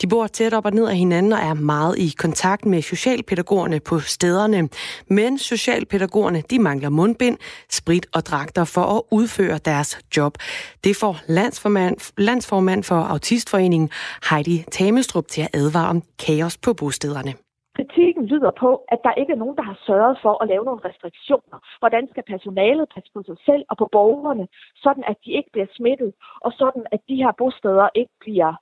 [0.03, 3.81] De bor tæt op og ned af hinanden og er meget i kontakt med socialpædagogerne
[3.81, 4.69] på stederne.
[5.11, 7.39] Men socialpædagogerne de mangler mundbind,
[7.71, 10.39] sprit og dragter for at udføre deres job.
[10.85, 13.91] Det får landsformand, landsformand for autister Journalistforeningen
[14.31, 17.33] Heidi Tamestrup til at advare om kaos på bostederne.
[17.77, 20.81] Kritikken lyder på, at der ikke er nogen, der har sørget for at lave nogle
[20.89, 21.59] restriktioner.
[21.79, 24.47] Hvordan skal personalet passe på sig selv og på borgerne,
[24.85, 28.53] sådan at de ikke bliver smittet, og sådan at de her bosteder ikke bliver,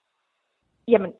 [0.88, 1.12] jamen,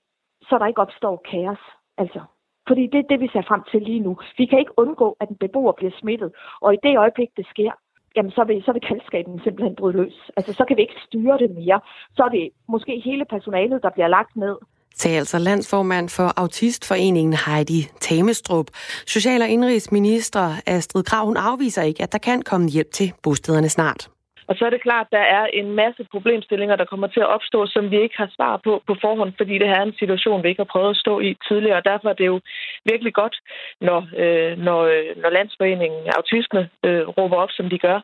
[0.49, 1.63] så der ikke opstår kaos.
[2.03, 2.21] Altså,
[2.69, 4.13] fordi det er det, vi ser frem til lige nu.
[4.39, 6.31] Vi kan ikke undgå, at en beboer bliver smittet,
[6.65, 7.73] og i det øjeblik, det sker,
[8.17, 10.17] jamen så vil, så vil kaldskaben simpelthen bryde løs.
[10.37, 11.81] Altså så kan vi ikke styre det mere.
[12.17, 14.57] Så er det måske hele personalet, der bliver lagt ned.
[14.97, 18.67] Sagde altså landsformand for Autistforeningen Heidi Tamestrup.
[19.07, 23.69] Social- og indrigsminister Astrid Krav, hun afviser ikke, at der kan komme hjælp til bostederne
[23.69, 24.09] snart.
[24.49, 27.33] Og så er det klart, at der er en masse problemstillinger, der kommer til at
[27.37, 30.43] opstå, som vi ikke har svar på på forhånd, fordi det her er en situation,
[30.43, 31.77] vi ikke har prøvet at stå i tidligere.
[31.77, 32.41] Og derfor er det jo
[32.85, 33.37] virkelig godt,
[33.81, 38.01] når, øh, når, øh, når Landsforeningen Autisme øh, råber op, som de gør.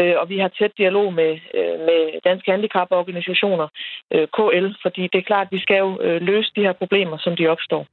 [0.00, 3.68] Øh, og vi har tæt dialog med, øh, med Danske Handicaporganisationer,
[4.14, 7.18] øh, KL, fordi det er klart, at vi skal jo øh, løse de her problemer,
[7.18, 7.86] som de opstår.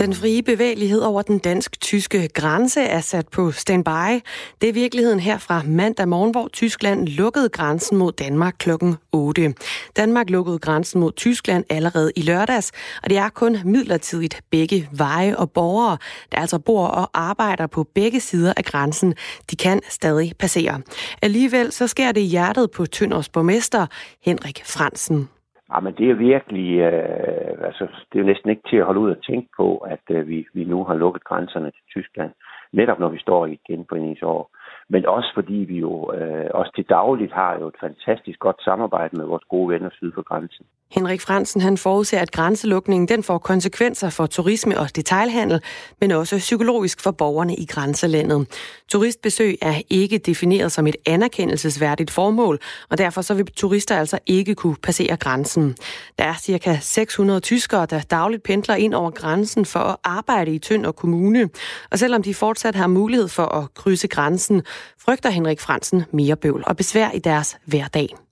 [0.00, 4.22] Den frie bevægelighed over den dansk-tyske grænse er sat på standby.
[4.60, 8.70] Det er virkeligheden her fra mandag morgen, hvor Tyskland lukkede grænsen mod Danmark kl.
[9.12, 9.54] 8.
[9.96, 15.36] Danmark lukkede grænsen mod Tyskland allerede i lørdags, og det er kun midlertidigt begge veje
[15.36, 15.98] og borgere,
[16.32, 19.14] der altså bor og arbejder på begge sider af grænsen.
[19.50, 20.80] De kan stadig passere.
[21.22, 23.86] Alligevel så sker det i hjertet på Tønders borgmester
[24.24, 25.28] Henrik Fransen.
[25.72, 29.00] Ja, men det er virkelig, øh, altså, det er jo næsten ikke til at holde
[29.00, 32.32] ud og tænke på, at øh, vi, vi nu har lukket grænserne til Tyskland,
[32.72, 34.50] netop når vi står i et genforeningsår
[34.92, 39.16] men også fordi vi jo øh, også til dagligt har jo et fantastisk godt samarbejde
[39.16, 40.66] med vores gode venner syd for grænsen.
[40.94, 45.62] Henrik Fransen han forudser, at grænselukningen den får konsekvenser for turisme og detailhandel,
[46.00, 48.48] men også psykologisk for borgerne i grænselandet.
[48.88, 52.58] Turistbesøg er ikke defineret som et anerkendelsesværdigt formål,
[52.90, 55.76] og derfor så vil turister altså ikke kunne passere grænsen.
[56.18, 60.58] Der er cirka 600 tyskere, der dagligt pendler ind over grænsen for at arbejde i
[60.58, 61.48] Tønder Kommune,
[61.90, 64.62] og selvom de fortsat har mulighed for at krydse grænsen,
[64.98, 68.29] frygter Henrik Fransen mere bøvl og besvær i deres hverdag.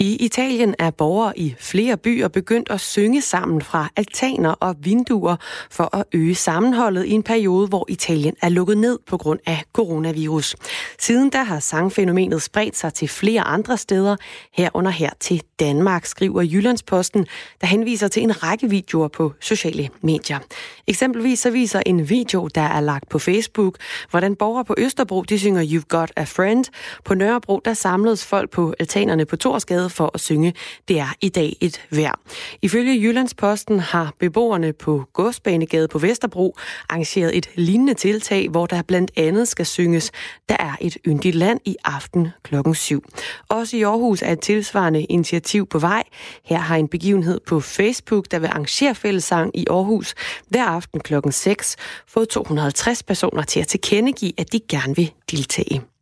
[0.00, 5.36] I Italien er borgere i flere byer begyndt at synge sammen fra altaner og vinduer
[5.70, 9.64] for at øge sammenholdet i en periode, hvor Italien er lukket ned på grund af
[9.72, 10.56] coronavirus.
[10.98, 14.16] Siden da har sangfænomenet spredt sig til flere andre steder,
[14.52, 17.26] herunder her til Danmark, skriver Jyllandsposten,
[17.60, 20.38] der henviser til en række videoer på sociale medier.
[20.86, 23.76] Eksempelvis så viser en video, der er lagt på Facebook,
[24.10, 26.64] hvordan borgere på Østerbro de synger You've Got a Friend.
[27.04, 30.54] På Nørrebro der samledes folk på altanerne på Torsgade glade for at synge
[30.88, 32.20] Det er i dag et vejr.
[32.62, 36.56] Ifølge Jyllandsposten har beboerne på Godsbanegade på Vesterbro
[36.88, 40.12] arrangeret et lignende tiltag, hvor der blandt andet skal synges
[40.48, 43.04] Der er et yndigt land i aften klokken 7.
[43.48, 46.02] Også i Aarhus er et tilsvarende initiativ på vej.
[46.44, 50.14] Her har en begivenhed på Facebook, der vil arrangere fællessang i Aarhus
[50.48, 55.97] hver aften klokken 6, fået 250 personer til at tilkendegive, at de gerne vil deltage.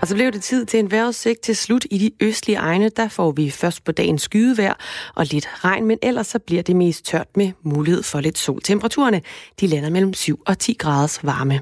[0.00, 2.88] Og så blev det tid til en vejrudsigt til slut i de østlige egne.
[2.88, 4.74] Der får vi først på dagen skydevejr
[5.14, 8.62] og lidt regn, men ellers så bliver det mest tørt med mulighed for lidt sol.
[8.62, 9.22] Temperaturerne
[9.60, 11.60] de lander mellem 7 og 10 graders varme.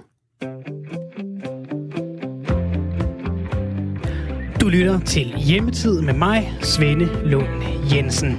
[4.61, 8.39] Du lytter til Hjemmetid med mig, Svende Lund Jensen.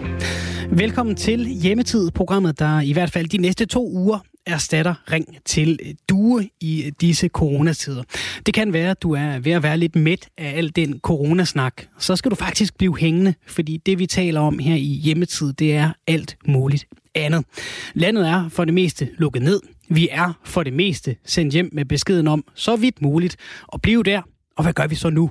[0.72, 5.80] Velkommen til Hjemmetid, programmet, der i hvert fald de næste to uger erstatter ring til
[5.86, 8.04] øh, due i øh, disse coronatider.
[8.46, 11.84] Det kan være, at du er ved at være lidt mæt af al den coronasnak.
[12.00, 15.76] Så skal du faktisk blive hængende, fordi det vi taler om her i hjemmetid, det
[15.76, 17.46] er alt muligt andet.
[17.94, 19.60] Landet er for det meste lukket ned.
[19.90, 23.36] Vi er for det meste sendt hjem med beskeden om, så vidt muligt,
[23.74, 24.22] at blive der.
[24.58, 25.30] Og hvad gør vi så nu?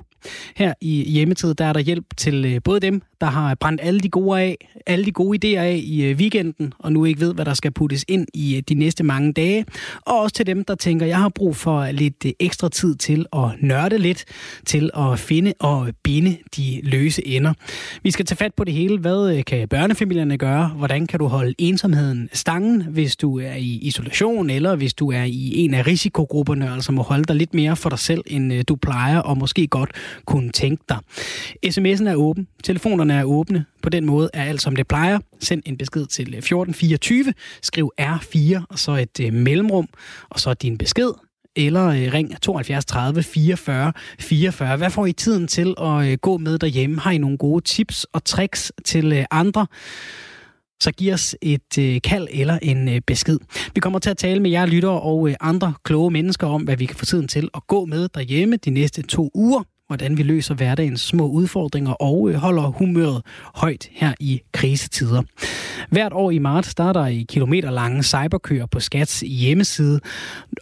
[0.55, 3.99] Her i hjemmetid, der er der hjælp til øh, både dem, der har brændt alle
[3.99, 7.33] de gode, af, alle de gode idéer af i øh, weekenden, og nu ikke ved,
[7.33, 9.65] hvad der skal puttes ind i øh, de næste mange dage.
[10.01, 13.49] Og også til dem, der tænker, jeg har brug for lidt ekstra tid til at
[13.59, 14.25] nørde lidt,
[14.65, 17.53] til at finde og binde de løse ender.
[18.03, 18.97] Vi skal tage fat på det hele.
[18.97, 20.67] Hvad kan børnefamilierne gøre?
[20.67, 25.23] Hvordan kan du holde ensomheden stangen, hvis du er i isolation, eller hvis du er
[25.23, 28.75] i en af risikogrupperne, altså må holde dig lidt mere for dig selv, end du
[28.75, 29.91] plejer, og måske godt
[30.25, 30.97] kunne tænke dig.
[31.65, 33.65] SMS'en er åben, telefonerne er åbne.
[33.83, 35.19] På den måde er alt som det plejer.
[35.39, 39.87] Send en besked til øh, 1424, skriv R4 og så et øh, mellemrum,
[40.29, 41.11] og så din besked
[41.55, 44.77] eller øh, ring 72 30 44 44.
[44.77, 46.99] Hvad får I tiden til at øh, gå med derhjemme?
[46.99, 49.67] Har I nogle gode tips og tricks til øh, andre?
[50.79, 53.39] så giv os et øh, kald eller en øh, besked.
[53.73, 56.77] Vi kommer til at tale med jer lyttere og øh, andre kloge mennesker om, hvad
[56.77, 60.23] vi kan få tiden til at gå med derhjemme de næste to uger hvordan vi
[60.23, 63.21] løser hverdagens små udfordringer og øh, holder humøret
[63.55, 65.23] højt her i krisetider.
[65.89, 69.99] Hvert år i marts starter i kilometerlange cyberkøer på Skats hjemmeside,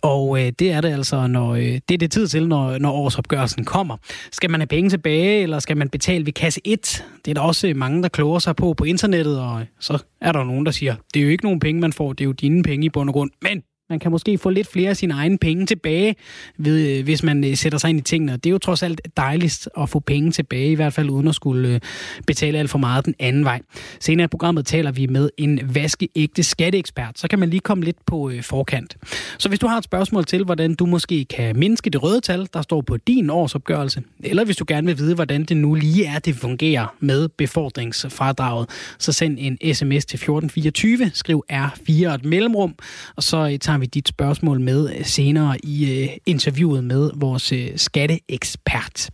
[0.02, 2.92] og øh, det er det altså, når øh, det er det tid til, når, når
[2.92, 3.98] årsopgørelsen kommer.
[4.32, 7.06] Skal man have penge tilbage, eller skal man betale ved kasse 1?
[7.26, 10.44] Det er der også mange, der kloger sig på på internettet, og så er der
[10.44, 12.64] nogen, der siger, det er jo ikke nogen penge, man får, det er jo dine
[12.64, 13.32] penge i bund og grund.
[13.42, 16.16] Men man kan måske få lidt flere af sine egne penge tilbage,
[16.58, 18.32] ved, øh, hvis man øh, sætter sig ind i tingene.
[18.32, 21.36] Det er jo trods alt dejligst at få penge tilbage, i hvert fald uden at
[21.36, 21.80] skulle øh,
[22.28, 23.62] betale alt for meget den anden vej.
[24.00, 28.06] Senere i programmet taler vi med en vaskeægte skatteekspert, så kan man lige komme lidt
[28.06, 28.98] på forkant.
[29.38, 32.48] Så hvis du har et spørgsmål til, hvordan du måske kan mindske det røde tal,
[32.54, 36.06] der står på din årsopgørelse, eller hvis du gerne vil vide, hvordan det nu lige
[36.06, 38.70] er, det fungerer med befordringsfradraget,
[39.00, 42.76] så send en sms til 1424, skriv R4 og et mellemrum,
[43.16, 47.52] og så tager tager vi dit spørgsmål med øh, senere i øh, interviewet med vores
[47.52, 49.10] øh, skatteekspert.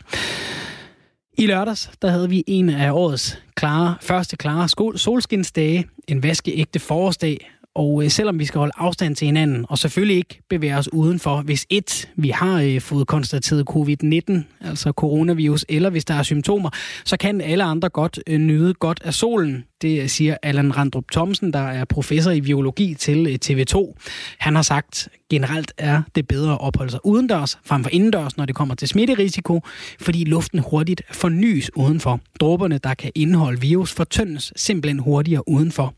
[1.38, 7.52] I lørdags, der havde vi en af årets klare, første klare solskinsdage, en vaskeægte forårsdag,
[7.76, 11.42] og øh, selvom vi skal holde afstand til hinanden, og selvfølgelig ikke bevæge os udenfor,
[11.42, 16.70] hvis et, vi har øh, fået konstateret covid-19, altså coronavirus, eller hvis der er symptomer,
[17.06, 19.64] så kan alle andre godt nyde godt af solen.
[19.82, 23.94] Det siger Allan Randrup Thomsen, der er professor i biologi til øh, TV2.
[24.38, 28.46] Han har sagt, generelt er det bedre at opholde sig udendørs frem for indendørs, når
[28.46, 29.62] det kommer til smitterisiko,
[30.00, 32.20] fordi luften hurtigt fornyes udenfor.
[32.40, 35.94] Dråberne, der kan indeholde virus, fortyndes simpelthen hurtigere udenfor.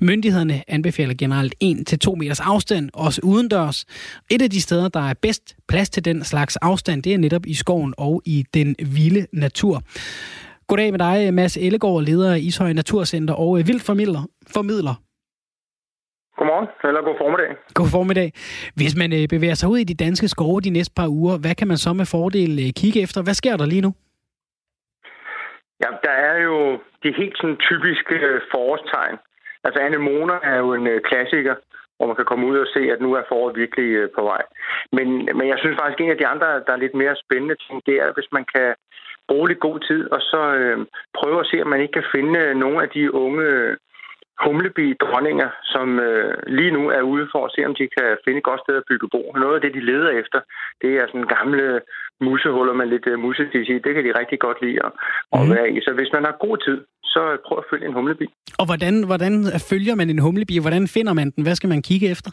[0.00, 3.84] Myndighederne anbefaler generelt 1-2 meters afstand, også udendørs.
[4.30, 7.46] Et af de steder, der er bedst plads til den slags afstand, det er netop
[7.46, 9.82] i skoven og i den vilde natur.
[10.70, 14.22] Goddag med dig, Mads Ellegaard, leder af Ishøj Naturcenter og øh, vildt formidler.
[14.56, 14.94] formidler.
[16.38, 17.50] Godmorgen, eller god formiddag.
[17.80, 18.28] God formiddag.
[18.78, 21.54] Hvis man øh, bevæger sig ud i de danske skove de næste par uger, hvad
[21.58, 23.18] kan man så med fordel øh, kigge efter?
[23.26, 23.90] Hvad sker der lige nu?
[25.82, 26.56] Ja, der er jo
[27.02, 28.16] de helt sådan typiske
[28.52, 29.16] forårstegn.
[29.64, 31.54] Altså anemoner er jo en klassiker,
[31.96, 34.42] hvor man kan komme ud og se, at nu er foråret virkelig på vej.
[34.96, 35.06] Men,
[35.38, 37.76] men jeg synes faktisk, at en af de andre, der er lidt mere spændende ting,
[37.88, 38.68] det er, hvis man kan
[39.30, 40.78] bruge lidt god tid, og så øh,
[41.18, 43.48] prøve at se, om man ikke kan finde øh, nogle af de unge
[44.44, 48.48] humlebi-dronninger, som øh, lige nu er ude for at se, om de kan finde et
[48.50, 49.22] godt sted at bygge bo.
[49.42, 50.40] Noget af det, de leder efter,
[50.82, 51.64] det er sådan gamle
[52.26, 53.76] musehuller med lidt øh, musetis i.
[53.86, 55.38] Det kan de rigtig godt lide at, mm.
[55.38, 55.76] at være i.
[55.86, 56.78] Så hvis man har god tid,
[57.12, 58.26] så prøv at følge en humlebi.
[58.60, 59.32] Og hvordan, hvordan
[59.70, 60.54] følger man en humlebi?
[60.64, 61.42] Hvordan finder man den?
[61.46, 62.30] Hvad skal man kigge efter?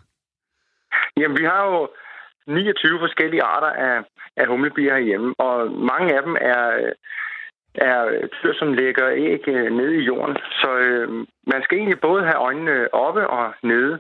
[1.20, 1.80] Jamen, vi har jo
[2.48, 4.04] 29 forskellige arter af,
[4.38, 6.94] af humlebier herhjemme, og mange af dem er,
[7.76, 10.38] er dyr, som lægger æg øh, nede i jorden.
[10.62, 11.10] Så øh,
[11.54, 14.00] man skal egentlig både have øjnene oppe og nede.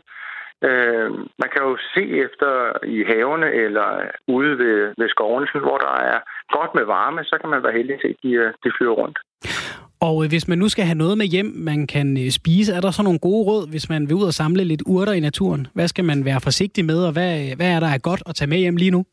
[0.63, 2.51] Øh, man kan jo se efter
[2.83, 3.89] i haverne eller
[4.27, 6.19] ude ved, ved skovene, hvor der er
[6.57, 8.93] godt med varme, så kan man være heldig til, se, at de, øh, de flyver
[8.93, 9.19] rundt.
[9.99, 12.81] Og øh, hvis man nu skal have noget med hjem, man kan øh, spise, er
[12.81, 15.67] der så nogle gode råd, hvis man vil ud og samle lidt urter i naturen?
[15.73, 18.35] Hvad skal man være forsigtig med, og hvad, øh, hvad er der er godt at
[18.35, 19.05] tage med hjem lige nu?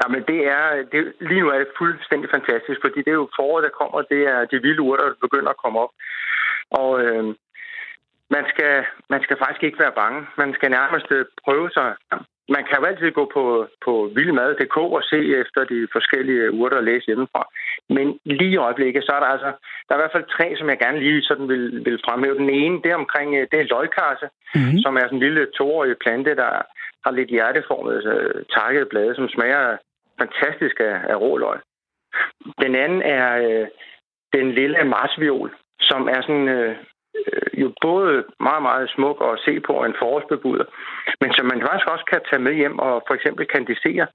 [0.00, 3.64] Jamen, det er, det, lige nu er det fuldstændig fantastisk, fordi det er jo foråret,
[3.66, 5.92] der kommer, det er de vilde urter, der begynder at komme op.
[6.70, 7.24] Og øh,
[8.34, 8.74] man, skal,
[9.12, 10.20] man skal faktisk ikke være bange.
[10.42, 11.88] Man skal nærmest øh, prøve sig
[12.48, 16.84] man kan jo altid gå på, på vildmad.dk og se efter de forskellige urter og
[16.84, 17.42] læse hjemmefra.
[17.88, 19.50] Men lige i øjeblikket, så er der altså,
[19.86, 22.38] der er i hvert fald tre, som jeg gerne lige sådan vil, vil fremhæve.
[22.38, 24.78] Den ene, det er omkring, øh, det er løgkasse, mm-hmm.
[24.84, 26.52] som er sådan en lille toårig plante, der
[27.04, 29.76] har lidt hjerteformet øh, takket blade, som smager
[30.20, 31.58] fantastisk af, af råløg.
[32.64, 33.66] Den anden er øh,
[34.36, 35.50] den lille marsviol,
[35.80, 36.76] som er sådan øh,
[37.62, 38.12] jo både
[38.48, 40.66] meget, meget smuk at se på en forårsbebuder,
[41.20, 44.06] men som man faktisk også kan tage med hjem og for eksempel kandisere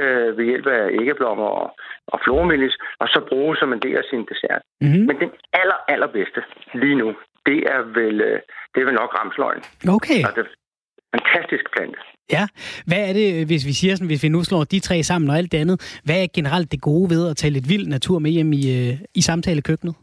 [0.00, 1.68] øh, ved hjælp af æggeblommer og,
[2.12, 4.62] og flormelis, og så bruge som en del af sin dessert.
[4.80, 5.04] Mm-hmm.
[5.08, 5.30] Men den
[5.60, 6.40] aller, allerbedste
[6.82, 7.08] lige nu,
[7.48, 8.38] det er vel, øh,
[8.72, 9.62] det er vel nok ramsløgn.
[9.96, 10.20] Okay.
[10.28, 10.44] Altså,
[11.14, 11.98] fantastisk plante.
[12.36, 12.44] Ja.
[12.86, 15.36] Hvad er det, hvis vi siger sådan, hvis vi nu slår de tre sammen og
[15.36, 18.30] alt det andet, hvad er generelt det gode ved at tage lidt vild natur med
[18.30, 19.94] hjem i, øh, i samtalekøkkenet?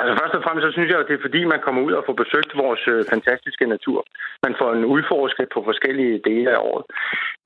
[0.00, 2.04] Altså først og fremmest så synes jeg, at det er fordi, man kommer ud og
[2.06, 4.00] får besøgt vores øh, fantastiske natur.
[4.46, 6.84] Man får en udforsket på forskellige dele af året.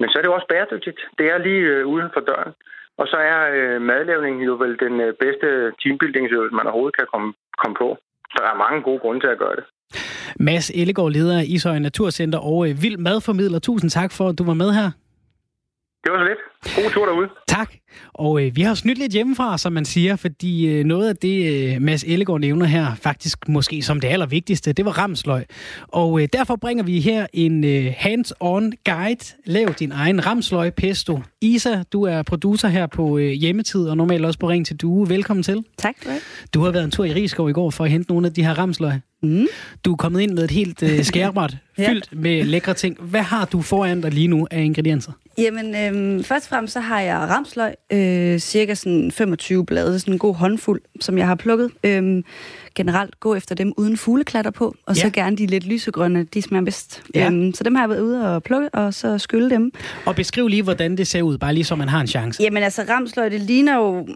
[0.00, 1.00] Men så er det jo også bæredygtigt.
[1.18, 2.52] Det er lige øh, uden for døren.
[3.00, 5.48] Og så er øh, madlavning jo vel den øh, bedste
[5.80, 7.28] teambuildingsøvelse, man overhovedet kan komme,
[7.62, 7.88] komme på.
[8.32, 9.64] Så der er mange gode grunde til at gøre det.
[10.48, 13.58] Mads Ellegaard, leder af Ishøj Naturcenter og øh, Vild Madformidler.
[13.58, 14.88] Tusind tak for, at du var med her.
[16.04, 16.42] Det var så lidt.
[16.62, 17.28] God tur derude.
[17.48, 17.72] Tak.
[18.14, 21.52] Og øh, vi har snydt lidt hjemmefra, som man siger, fordi øh, noget af det,
[21.74, 25.44] øh, Mads Ellegaard nævner her, faktisk måske som det allervigtigste, det var ramsløg.
[25.88, 29.24] Og øh, derfor bringer vi her en øh, hands-on guide.
[29.46, 31.20] Lav din egen ramsløg pesto.
[31.40, 35.08] Isa, du er producer her på øh, hjemmetid, og normalt også på Ring til Due.
[35.08, 35.64] Velkommen til.
[35.78, 36.20] Tak for det.
[36.54, 38.44] Du har været en tur i Rigskov i går for at hente nogle af de
[38.44, 38.92] her ramsløg.
[39.22, 39.46] Mm.
[39.84, 41.88] Du er kommet ind med et helt øh, skærbræt ja.
[41.88, 42.96] fyldt med lækre ting.
[43.00, 45.12] Hvad har du foran dig lige nu af ingredienser?
[45.38, 50.18] Jamen, øh, først fremmest så har jeg ramsløg, øh, cirka sådan 25 blade, sådan en
[50.18, 51.70] god håndfuld, som jeg har plukket.
[51.84, 52.22] Øh,
[52.74, 55.00] generelt gå efter dem uden fugleklatter på, og ja.
[55.00, 57.02] så gerne de lidt lysegrønne, de smager bedst.
[57.14, 57.30] Ja.
[57.30, 59.72] Øh, så dem har jeg været ude og plukke, og så skylle dem.
[60.06, 62.42] Og beskriv lige, hvordan det ser ud, bare lige så man har en chance.
[62.42, 64.06] Jamen altså, ramsløg, det ligner jo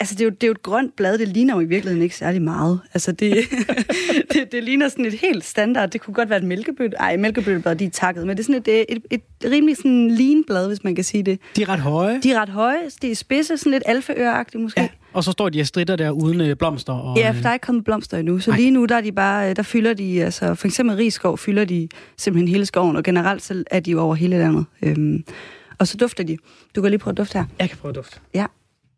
[0.00, 2.02] Altså, det er, jo, det er jo et grønt blad, det ligner jo i virkeligheden
[2.02, 2.80] ikke særlig meget.
[2.94, 3.36] Altså, det,
[4.32, 5.90] det, det ligner sådan et helt standard.
[5.90, 6.96] Det kunne godt være et mælkebøtte.
[6.96, 10.10] Ej, mælkebøtteblad, de er takket, men det er sådan et, et, et, et rimelig sådan
[10.10, 11.38] lean blad, hvis man kan sige det.
[11.56, 12.20] De er ret høje.
[12.22, 12.78] De er ret høje.
[13.02, 14.80] De er spidse, sådan lidt alfaøragtige måske.
[14.80, 14.88] Ja.
[15.12, 16.92] Og så står de og stritter der uden øh, blomster.
[16.92, 18.38] Og, ja, for der er ikke kommet blomster endnu.
[18.38, 18.56] Så Ej.
[18.56, 21.64] lige nu, der er de bare, øh, der fylder de, altså for eksempel rigskov, fylder
[21.64, 24.64] de simpelthen hele skoven, og generelt så er de jo over hele landet.
[24.82, 25.24] Øhm,
[25.78, 26.36] og så dufter de.
[26.76, 27.44] Du kan lige prøve at dufte her.
[27.58, 28.18] Jeg kan prøve at dufte.
[28.34, 28.46] Ja.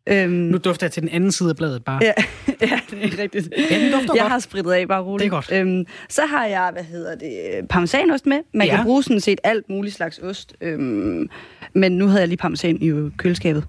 [0.07, 1.99] Øhm, nu dufter jeg til den anden side af bladet bare.
[2.01, 2.13] Ja,
[2.61, 3.49] ja det er rigtigt.
[3.57, 4.31] Ja, den dufter jeg godt.
[4.31, 5.31] har spritet af, bare roligt.
[5.31, 5.51] Det er godt.
[5.51, 8.37] Øhm, så har jeg, hvad hedder det, parmesanost med.
[8.53, 8.75] Man ja.
[8.75, 10.53] kan bruge sådan set alt muligt slags ost.
[10.61, 11.29] Øhm,
[11.73, 13.63] men nu havde jeg lige parmesan i køleskabet.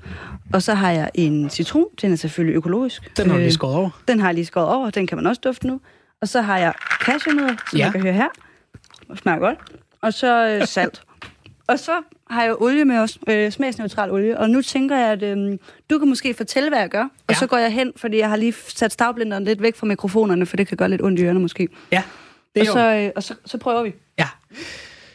[0.53, 1.87] Og så har jeg en citron.
[2.03, 3.17] Den er selvfølgelig økologisk.
[3.17, 3.91] Den har du lige skåret over.
[4.09, 4.91] Den har jeg lige skåret over.
[4.91, 5.81] Den kan man også dufte nu.
[6.23, 7.85] Og så har jeg cashewnødder, som ja.
[7.85, 8.29] jeg kan høre her.
[9.11, 9.59] Det smager godt.
[10.03, 11.03] Og så øh, salt.
[11.71, 15.23] Og så har jeg olie med os, øh, smagsneutral olie, og nu tænker jeg, at
[15.23, 15.59] øh,
[15.91, 17.35] du kan måske fortælle, hvad jeg gør, og ja.
[17.35, 20.57] så går jeg hen, fordi jeg har lige sat stavblenderen lidt væk fra mikrofonerne, for
[20.57, 21.69] det kan gøre lidt ondt i ørerne måske.
[21.93, 22.03] Ja,
[22.55, 23.93] det er og, så, øh, og så, så prøver vi.
[24.19, 24.29] Ja.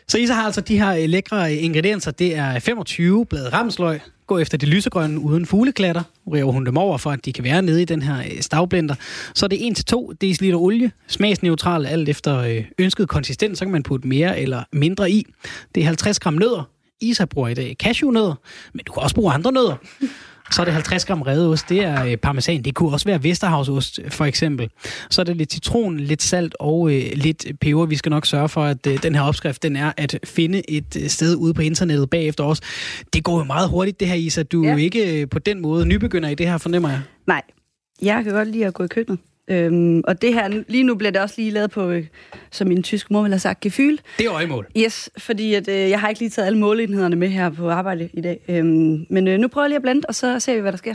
[0.07, 2.11] Så Isa har altså de her øh, lækre ingredienser.
[2.11, 3.99] Det er 25 blade ramsløg.
[4.27, 6.03] Gå efter det lysegrønne uden fugleklatter.
[6.33, 8.95] River hun dem over, for at de kan være nede i den her øh, stavblender.
[9.35, 9.57] Så er det
[9.91, 10.91] 1-2 dl olie.
[11.07, 13.59] Smagsneutral alt efter øh, ønsket konsistens.
[13.59, 15.25] Så kan man putte mere eller mindre i.
[15.75, 16.69] Det er 50 gram nødder.
[17.01, 18.35] Isa bruger i dag cashewnødder,
[18.73, 19.75] men du kan også bruge andre nødder.
[20.51, 22.61] Så er det 50 gram redeost, det er øh, parmesan.
[22.61, 24.69] Det kunne også være Vesterhavsost, for eksempel.
[25.09, 27.85] Så er det lidt citron, lidt salt og øh, lidt peber.
[27.85, 30.97] Vi skal nok sørge for, at øh, den her opskrift, den er at finde et
[31.01, 32.61] øh, sted ude på internettet bagefter os.
[33.13, 34.43] Det går jo meget hurtigt, det her, Isa.
[34.43, 34.73] Du er ja.
[34.73, 37.01] jo ikke øh, på den måde nybegynder i det her, fornemmer jeg.
[37.27, 37.41] Nej,
[38.01, 39.19] jeg kan godt lide at gå i køkkenet.
[39.47, 42.05] Øhm, og det her, lige nu bliver det også lige lavet på, øh,
[42.51, 43.97] som min tyske mor ville have sagt, gefyl.
[44.17, 44.67] Det er øjemål.
[44.77, 48.09] Yes, fordi at, øh, jeg har ikke lige taget alle måleenhederne med her på arbejde
[48.13, 48.39] i dag.
[48.49, 50.77] Øhm, men øh, nu prøver jeg lige at blande, og så ser vi, hvad der
[50.77, 50.93] sker.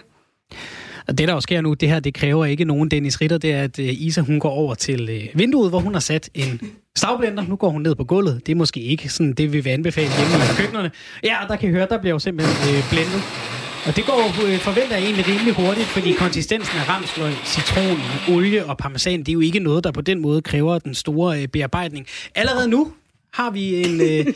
[1.08, 3.38] Og det, der jo sker nu, det her, det kræver ikke nogen Dennis Ritter.
[3.38, 6.30] Det er, at øh, Isa, hun går over til øh, vinduet, hvor hun har sat
[6.34, 6.60] en
[6.96, 7.44] stavblender.
[7.48, 8.46] Nu går hun ned på gulvet.
[8.46, 10.90] Det er måske ikke sådan, det vi vil anbefale hjemme i køkkenerne.
[11.24, 13.49] Ja, der kan I høre, der bliver jo simpelthen øh, blendet.
[13.86, 17.98] Og det går, øh, forventer jeg egentlig rimelig hurtigt, fordi konsistensen af ramsløg, citron,
[18.36, 21.42] olie og parmesan, det er jo ikke noget, der på den måde kræver den store
[21.42, 22.06] øh, bearbejdning.
[22.34, 22.92] Allerede nu
[23.32, 24.34] har vi en, øh,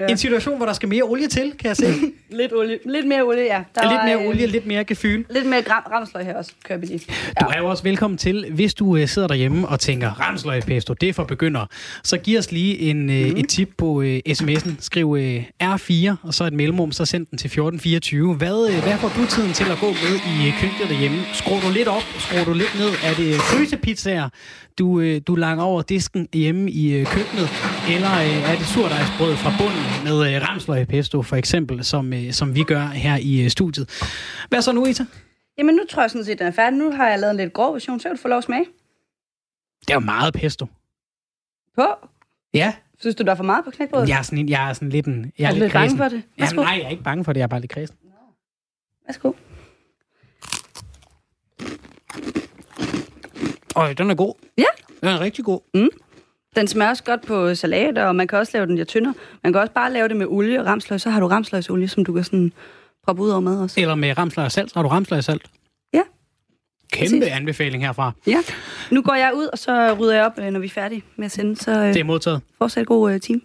[0.00, 0.06] ja.
[0.06, 1.86] en situation, hvor der skal mere olie til, kan jeg se.
[2.40, 2.78] lidt, olie.
[2.84, 3.62] lidt mere olie, ja.
[3.74, 5.24] Der lidt mere olie, lidt mere gefyl.
[5.30, 7.00] Lidt mere gram, ramsløg her også, kører vi lige.
[7.08, 7.46] Ja.
[7.46, 10.94] Du er jo også velkommen til, hvis du uh, sidder derhjemme og tænker, ramsløg pesto,
[10.94, 11.66] det er for begyndere.
[12.02, 13.36] Så giv os lige en, mm.
[13.36, 14.70] et tip på uh, sms'en.
[14.80, 18.34] Skriv uh, R4, og så et mellemrum, så send den til 1424.
[18.34, 21.18] Hvad, uh, hvad får du tiden til at gå med i uh, køkkenet derhjemme?
[21.32, 22.02] Skruer du lidt op?
[22.18, 22.88] Skruer du lidt ned?
[23.04, 24.28] Er det frysepizzaer,
[24.78, 27.48] du, uh, du langer over disken hjemme i uh, køkkenet?
[27.88, 32.32] eller øh, er det surdejsbrød fra bunden med øh, ramsløg pesto for eksempel, som, øh,
[32.32, 33.90] som vi gør her i øh, studiet.
[34.48, 35.04] Hvad så nu, Ita?
[35.58, 36.78] Jamen, nu tror jeg sådan set, den er færdig.
[36.78, 38.64] Nu har jeg lavet en lidt grov version, så kan du få lov at smage.
[39.80, 40.66] Det er jo meget pesto.
[41.76, 41.86] På?
[42.54, 42.74] Ja.
[43.00, 44.08] Synes du, der er for meget på knækbrødet?
[44.08, 45.32] Jeg er sådan, jeg er sådan lidt en...
[45.38, 46.22] Jeg er, er, er lidt lidt bange for det?
[46.38, 46.62] Ja, Værsgo.
[46.62, 47.38] nej, jeg er ikke bange for det.
[47.38, 47.96] Jeg er bare lidt kredsen.
[49.06, 49.32] Værsgo.
[53.76, 54.34] Øj, den er god.
[54.58, 54.64] Ja.
[55.00, 55.60] Den er rigtig god.
[56.56, 59.14] Den smager også godt på salat, og man kan også lave den lidt tyndere.
[59.42, 61.00] Man kan også bare lave det med olie og ramsløg.
[61.00, 62.52] Så har du ramsløgsolie, som du kan sådan
[63.06, 63.80] proppe ud over med også.
[63.80, 64.74] Eller med ramsløg og salt.
[64.74, 65.42] Har du ramsløg og salt?
[65.94, 66.00] Ja.
[66.92, 67.32] Kæmpe Præcis.
[67.34, 68.12] anbefaling herfra.
[68.26, 68.38] Ja.
[68.90, 71.24] Nu går jeg ud, og så rydder jeg op, øh, når vi er færdige med
[71.24, 71.56] at sende.
[71.56, 72.40] Så øh, Det er modtaget.
[72.58, 73.42] fortsat god øh, team.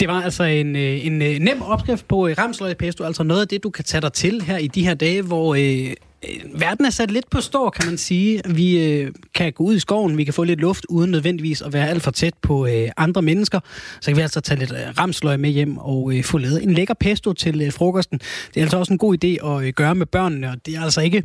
[0.00, 3.62] Det var altså en, øh, en nem opskrift på ramsløg pesto, altså noget af det,
[3.62, 5.94] du kan tage dig til her i de her dage, hvor øh,
[6.28, 8.42] Øh, verden er sat lidt på stå, kan man sige.
[8.44, 11.72] Vi øh, kan gå ud i skoven, vi kan få lidt luft, uden nødvendigvis at
[11.72, 13.60] være alt for tæt på øh, andre mennesker.
[14.00, 16.72] Så kan vi altså tage lidt øh, ramsløg med hjem og øh, få lavet en
[16.72, 18.18] lækker pesto til øh, frokosten.
[18.18, 20.80] Det er altså også en god idé at øh, gøre med børnene, og det er
[20.80, 21.22] altså ikke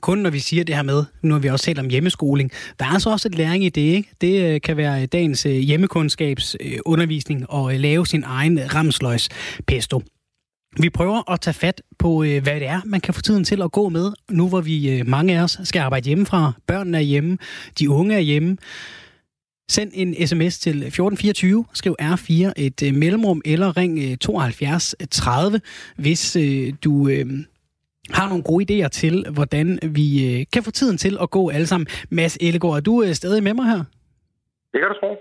[0.00, 2.84] kun når vi siger det her med, nu har vi også talt om hjemmeskoling, der
[2.84, 4.10] er altså også et læring i det, ikke?
[4.20, 9.28] Det øh, kan være øh, dagens hjemmekundskabsundervisning og lave sin egen ramsløjs
[9.66, 10.02] pesto.
[10.80, 13.62] Vi prøver at tage fat på, øh, hvad det er, man kan få tiden til
[13.62, 16.52] at gå med, nu hvor vi øh, mange af os skal arbejde hjemmefra.
[16.66, 17.38] Børnene er hjemme,
[17.78, 18.56] de unge er hjemme.
[19.70, 25.60] Send en sms til 1424, skriv R4 et øh, mellemrum, eller ring 72 30,
[25.96, 26.36] hvis
[26.84, 27.10] du
[28.10, 31.86] har nogle gode idéer til, hvordan vi kan få tiden til at gå alle sammen.
[32.10, 33.84] Mads Ellegaard, er du stadig med mig her?
[34.72, 35.16] Det kan du tro.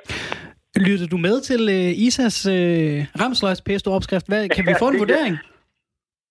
[0.75, 4.27] Lytter du med til øh, Isas øh, ramsløgs pesto opskrift?
[4.27, 5.37] Hvad, kan vi få en vurdering?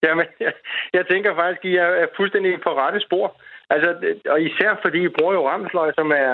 [0.02, 0.52] Jamen, jeg,
[0.96, 3.26] jeg tænker faktisk, at I er fuldstændig på rette spor.
[3.74, 3.88] Altså,
[4.32, 6.32] og især fordi I bruger jo ramsløg, som er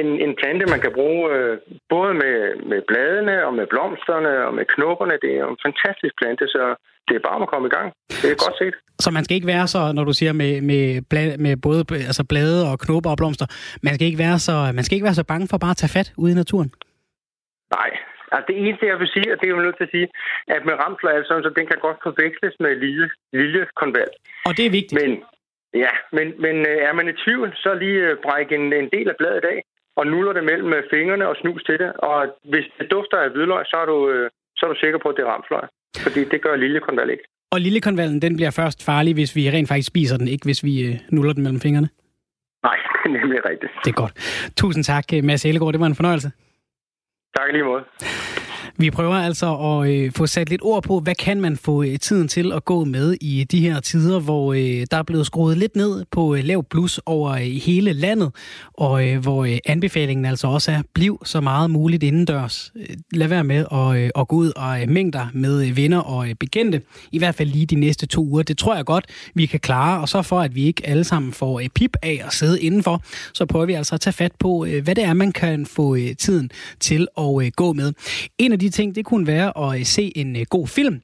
[0.00, 1.58] en, en plante, man kan bruge øh,
[1.94, 2.36] både med,
[2.70, 5.14] med bladene og med blomsterne og med knopperne.
[5.22, 6.62] Det er jo en fantastisk plante, så
[7.08, 7.88] det er bare om at komme i gang.
[8.22, 8.74] Det er godt set.
[9.04, 11.80] Så man skal ikke være så, når du siger med, med, blad, med både
[12.10, 13.46] altså blade og knopper og blomster,
[13.82, 15.94] man skal, ikke være så, man skal ikke være så bange for bare at tage
[15.98, 16.70] fat ude i naturen.
[17.76, 17.90] Nej,
[18.32, 20.08] altså det eneste, jeg vil sige, og det er jo nødt til at sige,
[20.54, 24.16] at med ramsløg, altså, så den kan godt forveksles med lille, lille konvalt.
[24.48, 24.98] Og det er vigtigt.
[25.00, 25.10] Men,
[25.84, 29.08] ja, men, men øh, er man i tvivl, så lige øh, bræk en, en del
[29.12, 29.58] af bladet af,
[29.98, 31.90] og nuller det mellem øh, fingrene og snus til det.
[31.92, 32.18] Og
[32.52, 33.98] hvis det dufter af hvidløg, så er du,
[34.56, 35.64] så er du sikker på, at det er ramsløg.
[36.04, 37.24] Fordi det gør lille konvalt ikke.
[37.50, 41.00] Og lillekonvallen, den bliver først farlig, hvis vi rent faktisk spiser den, ikke hvis vi
[41.10, 41.88] nuller den mellem fingrene.
[42.62, 43.72] Nej, det er nemlig rigtigt.
[43.84, 44.14] Det er godt.
[44.56, 45.72] Tusind tak, Mads Ellegaard.
[45.72, 46.30] Det var en fornøjelse.
[47.38, 47.84] Tak lige måde.
[48.80, 51.98] Vi prøver altså at øh, få sat lidt ord på, hvad kan man få øh,
[51.98, 55.58] tiden til at gå med i de her tider, hvor øh, der er blevet skruet
[55.58, 58.30] lidt ned på øh, lav plus over øh, hele landet,
[58.74, 62.72] og øh, hvor øh, anbefalingen altså også er, bliv så meget muligt indendørs.
[62.76, 65.98] Øh, lad være med at, øh, at gå ud og øh, mængder med øh, venner
[65.98, 68.42] og øh, bekendte, i hvert fald lige de næste to uger.
[68.42, 71.32] Det tror jeg godt, vi kan klare, og så for at vi ikke alle sammen
[71.32, 73.02] får øh, pip af at sidde indenfor,
[73.34, 75.94] så prøver vi altså at tage fat på, øh, hvad det er, man kan få
[75.94, 76.50] øh, tiden
[76.80, 77.92] til at øh, gå med.
[78.38, 81.00] En af de ting, det kunne være at øh, se en øh, god film.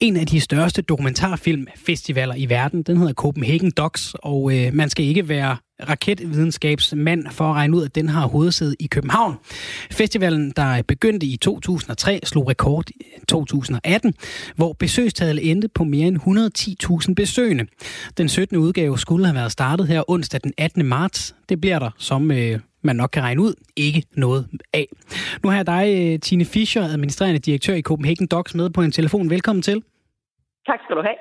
[0.00, 5.04] En af de største dokumentarfilmfestivaler i verden, den hedder Copenhagen Docs, og øh, man skal
[5.04, 5.56] ikke være
[5.88, 9.34] raketvidenskabsmand for at regne ud, at den har hovedsæde i København.
[9.90, 14.14] Festivalen, der begyndte i 2003, slog rekord i øh, 2018,
[14.56, 16.18] hvor besøgstallet endte på mere end
[17.08, 17.66] 110.000 besøgende.
[18.18, 18.56] Den 17.
[18.56, 20.86] udgave skulle have været startet her onsdag den 18.
[20.86, 21.34] marts.
[21.48, 24.42] Det bliver der, som øh, man nok kan regne ud, ikke noget
[24.80, 24.86] af.
[25.42, 28.92] Nu har jeg dig, øh, Tine Fischer, administrerende direktør i Copenhagen Docs, med på en
[28.98, 29.30] telefon.
[29.30, 29.78] Velkommen til.
[30.66, 31.18] Tak skal du have.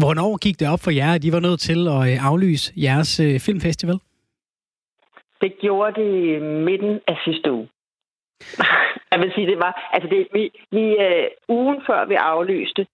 [0.00, 3.20] Hvornår gik det op for jer, at I var nødt til at øh, aflyse jeres
[3.20, 3.98] øh, filmfestival?
[5.40, 7.68] Det gjorde det midten af sidste uge.
[9.12, 9.90] Jeg vil sige, det var...
[9.92, 12.86] Altså, det, vi, vi uh, ugen før vi aflyste,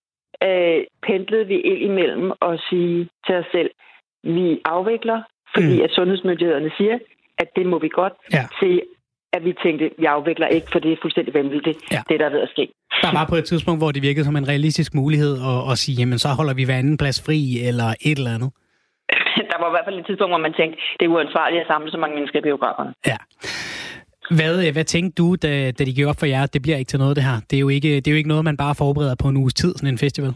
[0.47, 3.71] uh, pendlede vi ind imellem og sige til os selv,
[4.23, 5.23] vi afvikler,
[5.55, 5.85] fordi mm.
[5.85, 6.99] at sundhedsmyndighederne siger,
[7.39, 8.45] at det må vi godt Ja.
[8.61, 8.81] se,
[9.37, 12.01] at vi tænkte, vi afvikler ikke, for det er fuldstændig vanvittigt, Ja.
[12.09, 12.69] det der er ved at ske.
[13.03, 15.97] Der var på et tidspunkt, hvor det virkede som en realistisk mulighed at, at sige,
[16.01, 18.51] jamen så holder vi hver anden plads fri, eller et eller andet.
[19.51, 21.91] Der var i hvert fald et tidspunkt, hvor man tænkte, det er uansvarligt at samle
[21.91, 22.93] så mange mennesker i biograferne.
[23.07, 23.17] Ja.
[24.39, 26.77] Hvad, øh, hvad tænkte du, da, da de gik op for jer, at det bliver
[26.79, 27.37] ikke til noget, det her?
[27.51, 29.55] Det er, jo ikke, det er jo ikke noget, man bare forbereder på en uges
[29.55, 30.33] tid, sådan en festival.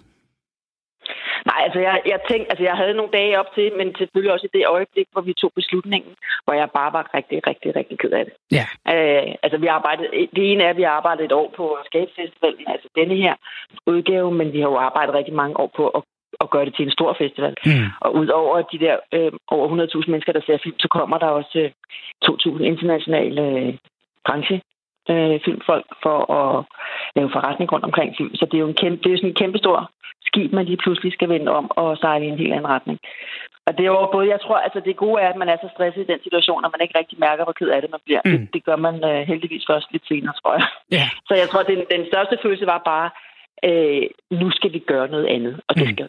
[1.50, 4.46] Nej, altså jeg, jeg tænkte, altså jeg havde nogle dage op til, men selvfølgelig også
[4.46, 6.12] i det øjeblik, hvor vi tog beslutningen,
[6.44, 8.34] hvor jeg bare var rigtig, rigtig, rigtig ked af det.
[8.58, 8.64] Ja.
[8.94, 12.66] Øh, altså vi arbejdede, det ene er, at vi har arbejdet et år på Skabsfestivalen,
[12.74, 13.34] altså denne her
[13.86, 16.02] udgave, men vi har jo arbejdet rigtig mange år på at,
[16.40, 17.54] at gøre det til en stor festival.
[17.66, 17.86] Mm.
[18.00, 19.66] Og udover de der øh, over
[20.04, 21.70] 100.000 mennesker, der ser film, så kommer der også øh,
[22.24, 23.74] 2.000 internationale øh,
[24.26, 24.60] branche
[25.12, 26.64] øh, filmfolk for at
[27.16, 28.34] lave forretning rundt omkring film.
[28.34, 29.90] Så det er jo en kæmpe, det er sådan en kæmpe stor
[30.28, 32.98] skib, man lige pludselig skal vende om og sejle i en helt anden retning.
[33.66, 35.68] Og det er jo både, jeg tror, altså det gode er, at man er så
[35.74, 38.22] stresset i den situation, at man ikke rigtig mærker, hvor ked af det man bliver.
[38.24, 38.30] Mm.
[38.32, 40.66] Det, det gør man uh, heldigvis først lidt senere, tror jeg.
[40.96, 41.08] Yeah.
[41.28, 43.08] Så jeg tror, den, den største følelse var bare,
[43.68, 44.04] øh,
[44.40, 45.92] nu skal vi gøre noget andet, og det mm.
[45.94, 46.08] skal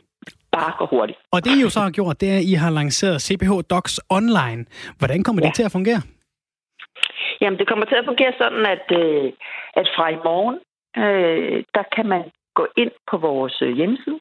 [0.57, 1.19] bare gå hurtigt.
[1.31, 3.95] Og det I jo så har gjort, det er, at I har lanceret CPH Docs
[4.09, 4.61] Online.
[4.99, 5.47] Hvordan kommer ja.
[5.47, 6.01] det til at fungere?
[7.41, 9.31] Jamen, det kommer til at fungere sådan, at, øh,
[9.79, 10.57] at fra i morgen,
[11.03, 12.23] øh, der kan man
[12.59, 14.19] gå ind på vores øh, hjemmeside,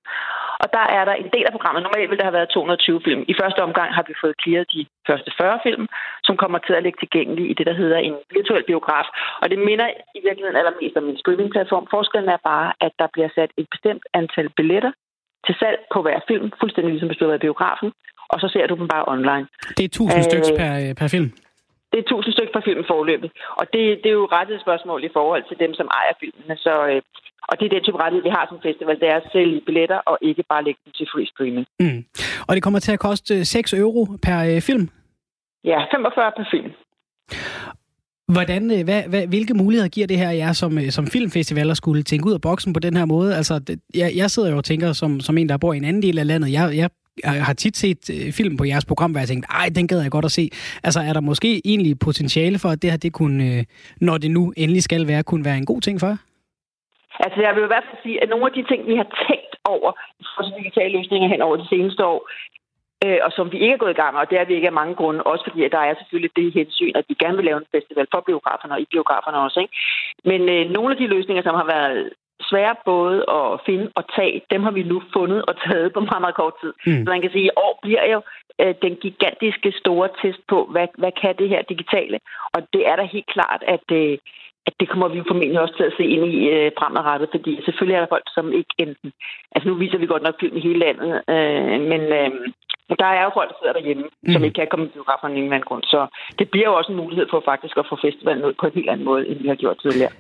[0.63, 1.83] og der er der en del af programmet.
[1.83, 3.23] Normalt vil der have været 220 film.
[3.33, 5.85] I første omgang har vi fået clearet de første 40 film,
[6.27, 9.09] som kommer til at ligge tilgængelige i det, der hedder en virtuel biograf.
[9.43, 9.89] Og det minder
[10.19, 11.87] i virkeligheden allermest om en streamingplatform.
[11.97, 14.93] Forskellen er bare, at der bliver sat et bestemt antal billetter
[15.47, 17.89] til salg på hver film, fuldstændig ligesom hvis du har været i biografen,
[18.33, 19.47] og så ser du dem bare online.
[19.79, 21.29] Det er 1000 øh, stykker per, per film?
[21.97, 23.31] Det er 1000 stykker per film forløbet.
[23.61, 26.57] Og det, det er jo rettighedsspørgsmål i forhold til dem, som ejer filmene.
[26.67, 27.01] Så, øh,
[27.49, 29.01] og det er den type rettighed, vi har som festival.
[29.03, 31.67] Det er at sælge billetter og ikke bare lægge dem til free streaming.
[31.81, 32.01] Mm.
[32.49, 34.85] Og det kommer til at koste 6 euro per øh, film?
[35.65, 36.71] Ja, 45 per film.
[38.35, 41.77] Hvordan, øh, hvad, hvad, hvilke muligheder giver det her jer som, øh, som filmfestival at
[41.77, 43.37] skulle tænke ud af boksen på den her måde?
[43.37, 45.85] Altså, det, jeg, jeg sidder jo og tænker som, som en, der bor i en
[45.85, 46.53] anden del af landet.
[46.53, 46.91] Jeg, jeg
[47.25, 50.01] jeg har tit set øh, film på jeres program, hvor jeg tænkte, ej, den gad
[50.03, 50.51] jeg godt at se.
[50.85, 53.65] Altså, er der måske egentlig potentiale for, at det her, det kunne, øh,
[54.01, 56.17] når det nu endelig skal være, kunne være en god ting for jer?
[57.25, 59.53] Altså, jeg vil i hvert fald sige, at nogle af de ting, vi har tænkt
[59.65, 59.91] over
[60.35, 62.21] for digitale løsninger hen over de seneste år,
[63.05, 64.71] øh, og som vi ikke er gået i gang med, og det er vi ikke
[64.73, 67.49] af mange grunde, også fordi at der er selvfølgelig det hensyn, at vi gerne vil
[67.49, 69.59] lave en festival for biograferne og i biograferne også.
[69.65, 69.75] Ikke?
[70.31, 72.11] Men øh, nogle af de løsninger, som har været
[72.51, 76.21] svære både at finde og tage, dem har vi nu fundet og taget på meget,
[76.21, 76.73] meget kort tid.
[76.87, 77.05] Mm.
[77.05, 78.21] Så man kan sige, at i år bliver jo
[78.61, 82.19] øh, den gigantiske store test på, hvad, hvad kan det her digitale?
[82.55, 84.19] Og det er da helt klart, at, øh,
[84.67, 87.97] at det kommer vi formentlig også til at se ind i øh, fremadrettet, fordi selvfølgelig
[87.97, 89.13] er der folk, som ikke enten...
[89.55, 92.31] Altså nu viser vi godt nok film i hele landet, øh, men øh,
[93.03, 94.33] der er jo folk, der sidder derhjemme, mm.
[94.33, 95.83] som ikke kan komme i biograferne i en eller anden grund.
[95.83, 96.01] Så
[96.39, 98.91] det bliver jo også en mulighed for faktisk at få festivalen ud på en helt
[98.91, 100.13] anden måde, end vi har gjort tidligere.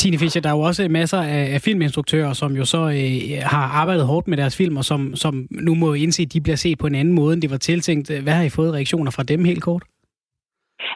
[0.00, 4.06] Tine Fischer, der er jo også masser af, filminstruktører, som jo så øh, har arbejdet
[4.06, 6.86] hårdt med deres film, og som, som nu må indse, at de bliver set på
[6.86, 8.22] en anden måde, end det var tiltænkt.
[8.22, 9.82] Hvad har I fået reaktioner fra dem helt kort?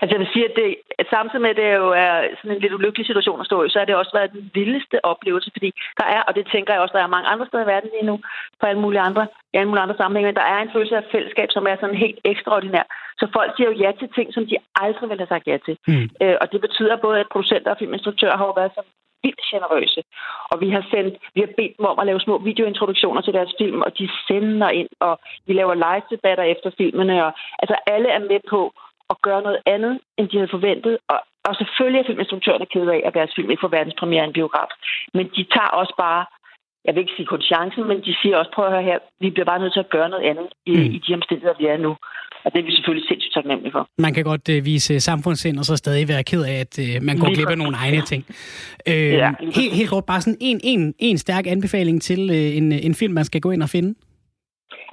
[0.00, 0.66] Altså jeg vil sige, at, det,
[1.00, 3.68] at samtidig med, at det jo er sådan en lidt ulykkelig situation at stå i,
[3.70, 5.70] så har det også været den vildeste oplevelse, fordi
[6.00, 8.10] der er, og det tænker jeg også, der er mange andre steder i verden lige
[8.10, 8.16] nu,
[8.60, 11.48] på alle mulige andre, i alle mulige andre sammenhænge, der er en følelse af fællesskab,
[11.50, 12.86] som er sådan helt ekstraordinær.
[13.20, 15.76] Så folk siger jo ja til ting, som de aldrig ville have sagt ja til.
[15.88, 16.06] Mm.
[16.22, 18.82] Øh, og det betyder både, at producenter og filminstruktører har været så
[19.22, 20.02] vildt generøse.
[20.50, 23.52] Og vi har sendt, vi har bedt dem om at lave små videointroduktioner til deres
[23.60, 25.14] film, og de sender ind, og
[25.46, 28.72] vi laver live-debatter efter filmene, og altså alle er med på
[29.10, 30.98] at gøre noget andet, end de havde forventet.
[31.08, 34.70] Og, og selvfølgelig er filminstruktørerne ked af, at deres film ikke får verdenspremiere en biograf.
[35.14, 36.22] Men de tager også bare,
[36.84, 39.30] jeg vil ikke sige kun chancen, men de siger også, prøv at høre her, vi
[39.30, 40.94] bliver bare nødt til at gøre noget andet i, mm.
[40.96, 41.96] i de omstændigheder, vi er nu.
[42.44, 43.88] Og det er vi selvfølgelig sindssygt taknemmelige for.
[43.98, 47.16] Man kan godt uh, vise samfundssind, og så stadig være ked af, at uh, man
[47.18, 48.22] går glip af nogle egne ting.
[48.90, 49.30] Uh, ja.
[49.58, 53.14] helt, helt kort, bare sådan en, en, en stærk anbefaling til uh, en, en film,
[53.14, 53.94] man skal gå ind og finde.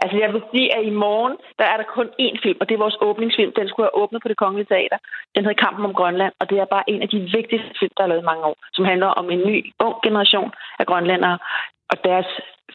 [0.04, 2.74] Altså jeg vil sige, at i morgen, der er der kun én film, og det
[2.76, 3.52] er vores åbningsfilm.
[3.60, 4.98] Den skulle have åbnet på det kongelige teater.
[5.36, 8.04] Den hedder Kampen om Grønland, og det er bare en af de vigtigste film, der
[8.04, 11.38] er lavet mange år, som handler om en ny, ung generation af grønlændere
[11.92, 12.30] og deres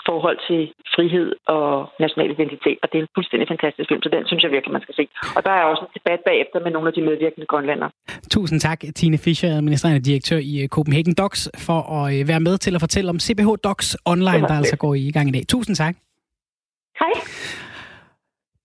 [0.09, 0.61] forhold til
[0.95, 1.69] frihed og
[2.05, 2.79] national identitet.
[2.83, 5.05] Og det er en fuldstændig fantastisk film, så den synes jeg virkelig, man skal se.
[5.37, 7.91] Og der er også en debat bagefter med nogle af de medvirkende grønlændere.
[8.31, 12.59] Tusind tak, Tine Fischer, administrerende direktør i øh, Copenhagen Docs, for at øh, være med
[12.59, 15.45] til at fortælle om CPH Docs online, der altså går i gang i dag.
[15.49, 15.95] Tusind tak.
[17.01, 17.13] Hej.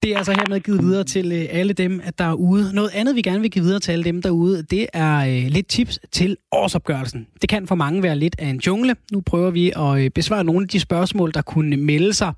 [0.07, 2.75] Det er altså hermed givet videre til øh, alle dem, der er ude.
[2.75, 5.67] Noget andet, vi gerne vil give videre til alle dem derude, det er øh, lidt
[5.67, 7.27] tips til årsopgørelsen.
[7.41, 8.95] Det kan for mange være lidt af en jungle.
[9.11, 12.33] Nu prøver vi at øh, besvare nogle af de spørgsmål, der kunne melde sig.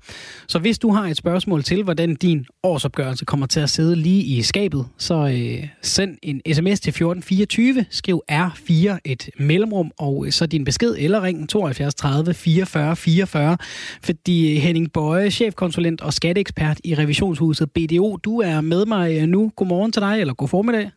[0.46, 4.22] Så hvis du har et spørgsmål til, hvordan din årsopgørelse kommer til at sidde lige
[4.22, 5.36] i skabet, så
[5.82, 11.48] send en sms til 1424, skriv R4 et mellemrum, og så din besked eller ring
[11.48, 13.56] 72 30 44 44,
[14.02, 18.16] fordi Henning Bøje, chefkonsulent og skatteekspert i revisionshuset huset BDO.
[18.16, 19.52] Du er med mig nu.
[19.56, 20.90] Godmorgen til dig, eller god formiddag.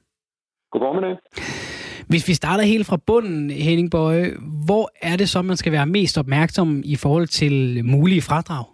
[0.71, 1.17] God formiddag.
[2.07, 4.31] Hvis vi starter helt fra bunden, Henning Bøje,
[4.65, 8.65] hvor er det så, man skal være mest opmærksom i forhold til mulige fradrag?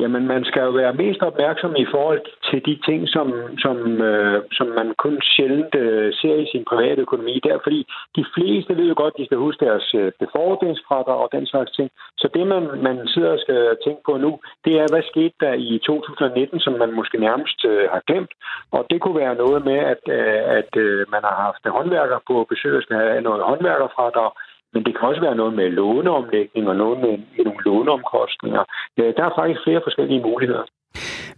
[0.00, 3.26] Jamen, man skal jo være mest opmærksom i forhold til de ting, som,
[3.58, 3.76] som,
[4.10, 7.40] øh, som man kun sjældent øh, ser i sin private økonomi.
[7.44, 7.80] Der, fordi
[8.16, 11.70] de fleste ved jo godt, at de skal huske deres øh, befordringsfradrag og den slags
[11.72, 11.90] ting.
[12.18, 14.30] Så det, man, man sidder og skal tænke på nu,
[14.64, 18.32] det er, hvad skete der i 2019, som man måske nærmest øh, har glemt.
[18.72, 22.46] Og det kunne være noget med, at, øh, at øh, man har haft håndværker på
[22.50, 24.30] besøg og skal have noget håndværkerfradrag.
[24.74, 28.62] Men det kan også være noget med låneomlægning og noget med, med nogle låneomkostninger.
[28.98, 30.64] Ja, der er faktisk flere forskellige muligheder.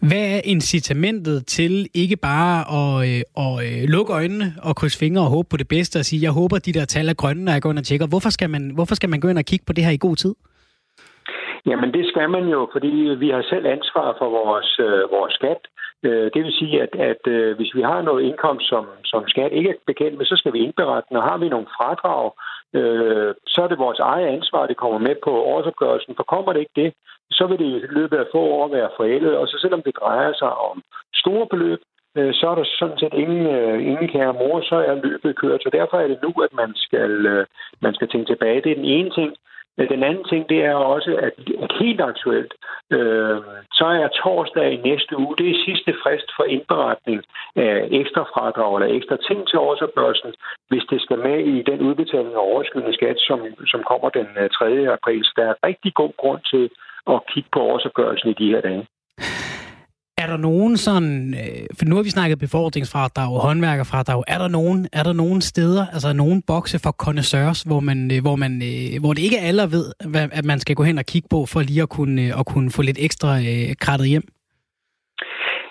[0.09, 5.23] Hvad er incitamentet til ikke bare at, øh, at øh, lukke øjnene og krydse fingre
[5.23, 7.53] og håbe på det bedste og sige, jeg håber, de der tal er grønne, når
[7.53, 8.07] jeg går ind og tjekker.
[8.13, 10.17] Hvorfor skal man, hvorfor skal man gå ind og kigge på det her i god
[10.17, 10.35] tid?
[11.71, 15.63] Jamen det skal man jo, fordi vi har selv ansvar for vores, øh, vores skat.
[16.07, 19.53] Øh, det vil sige, at, at øh, hvis vi har noget indkomst, som, som skat
[19.53, 21.17] ikke er bekendt med, så skal vi indberette den.
[21.17, 22.25] Og har vi nogle fradrag,
[22.75, 26.17] øh, så er det vores eget ansvar, at det kommer med på årsopgørelsen.
[26.17, 26.93] For kommer det ikke det,
[27.31, 29.37] så vil det i løbet af få år være forældet.
[29.37, 30.83] Og så selvom det drejer sig om
[31.15, 31.81] store beløb,
[32.17, 35.63] øh, så er der sådan set ingen, øh, ingen kære mor, så er løbet kørt.
[35.63, 37.47] Så derfor er det nu, at man skal, øh,
[37.81, 38.63] man skal tænke tilbage.
[38.63, 39.37] Det er den ene ting.
[39.79, 42.55] Men den anden ting, det er også, at, at helt aktuelt,
[42.93, 43.39] øh,
[43.73, 47.23] så er torsdag i næste uge, det er sidste frist for indberetning
[47.57, 50.33] af ekstra fradrag eller ekstra ting til årsopgørelsen,
[50.69, 53.41] hvis det skal med i den udbetaling af overskydende skat, som,
[53.73, 54.93] som kommer den øh, 3.
[54.97, 55.25] April.
[55.25, 56.71] Så der er rigtig god grund til
[57.13, 58.87] at kigge på årsopgørelsen i de her dage.
[60.19, 64.49] Er der nogen sådan, øh, for nu har vi snakket befordringsfradrag og håndværkerfradrag, er der
[64.49, 68.63] nogen, er der nogen steder, altså nogen bokse for connoisseurs, hvor, man, øh, hvor, man,
[68.63, 71.47] øh, hvor det ikke alle ved, hvad, at man skal gå hen og kigge på,
[71.47, 74.29] for lige at kunne, øh, at kunne få lidt ekstra øh, krattet hjem?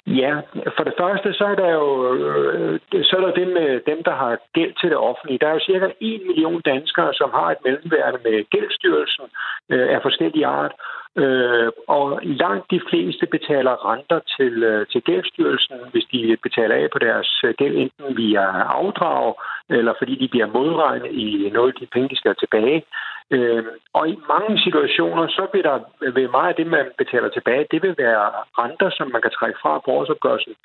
[0.07, 0.41] Ja,
[0.77, 4.15] for det første, så er der jo øh, så er der det med dem, der
[4.15, 5.39] har gæld til det offentlige.
[5.39, 9.25] Der er jo cirka 1 million danskere, som har et mellemværende med gældstyrelsen
[9.69, 10.73] øh, af forskellige art.
[11.17, 16.87] Øh, og langt de fleste betaler renter til, øh, til gældsstyrelsen, hvis de betaler af
[16.93, 18.45] på deres øh, gæld, enten via
[18.79, 19.33] afdrag,
[19.69, 22.83] eller fordi de bliver modregnet i noget af de penge, de skal have tilbage.
[23.31, 23.63] Øh,
[23.93, 25.79] og i mange situationer, så vil der
[26.11, 28.25] ved meget af det, man betaler tilbage, det vil være
[28.59, 30.55] renter, som man kan trække fra på årsopgørelsen.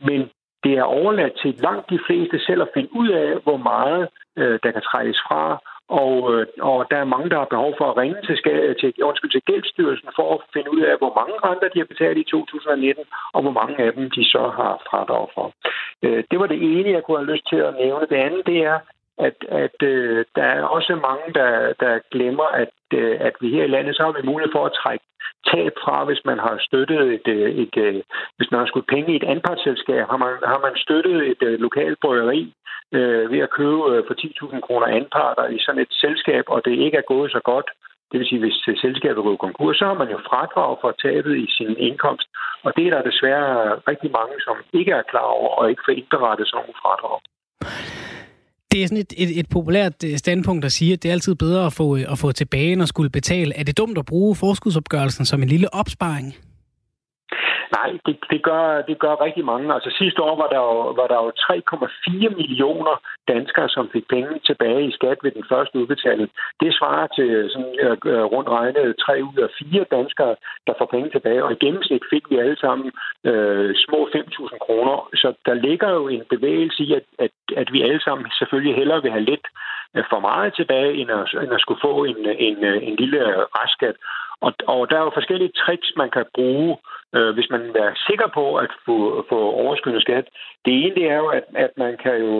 [0.00, 0.30] Men
[0.64, 4.58] det er overladt til langt de fleste selv at finde ud af, hvor meget øh,
[4.62, 5.60] der kan trækkes fra,
[5.90, 8.36] og, øh, og der er mange, der har behov for at ringe til,
[8.80, 12.18] til, undskyld, til Gældsstyrelsen for at finde ud af, hvor mange renter de har betalt
[12.18, 13.04] i 2019,
[13.34, 15.46] og hvor mange af dem de så har fradrag for.
[16.04, 18.06] Øh, det var det ene, jeg kunne have lyst til at nævne.
[18.12, 18.78] Det andet, det er,
[19.26, 23.64] at, at øh, der er også mange, der, der glemmer, at, øh, at vi her
[23.64, 25.04] i landet, så har vi mulighed for at trække
[25.50, 28.02] tab fra, hvis man har støttet et, øh, et, et
[28.36, 31.60] hvis man har skudt penge i et anpartsselskab, har man, har man støttet et et
[31.60, 32.52] lokalt bryggeri
[32.92, 36.98] øh, ved at købe for 10.000 kroner anparter i sådan et selskab, og det ikke
[36.98, 37.68] er gået så godt,
[38.10, 41.46] det vil sige, hvis selskabet går konkurs, så har man jo fradrag for tabet i
[41.58, 42.28] sin indkomst.
[42.64, 45.92] Og det er der desværre rigtig mange, som ikke er klar over og ikke får
[45.92, 47.18] indberettet sådan nogle fradrag.
[48.72, 51.34] Det er sådan et, et, et populært øh, standpunkt at sige, at det er altid
[51.34, 53.54] bedre at få, øh, at få tilbage, end at skulle betale.
[53.56, 56.34] Er det dumt at bruge forskudsopgørelsen som en lille opsparing?
[57.78, 59.74] Nej, det, det, gør, det gør rigtig mange.
[59.74, 62.94] Altså sidste år var der jo, var der jo 3,4 millioner
[63.28, 66.28] danskere, som fik penge tilbage i skat ved den første udbetaling.
[66.60, 70.34] Det svarer til sådan, øh, øh rundt regnet 3 ud af 4 danskere,
[70.66, 71.44] der får penge tilbage.
[71.44, 72.92] Og i gennemsnit fik vi alle sammen
[73.30, 74.96] øh, små 5.000 kroner.
[75.14, 79.02] Så der ligger jo en bevægelse i, at, at, at vi alle sammen selvfølgelig hellere
[79.02, 79.46] vil have lidt
[79.96, 82.56] øh, for meget tilbage, end at, end at skulle få en, en,
[82.88, 83.20] en lille
[83.58, 83.96] restskat.
[84.46, 87.90] Og, og der er jo forskellige tricks, man kan bruge, øh, øh, hvis man er
[88.08, 88.96] sikker på at få,
[89.30, 90.26] få overskydende skat.
[90.64, 92.32] Det ene det er jo, at, at man kan jo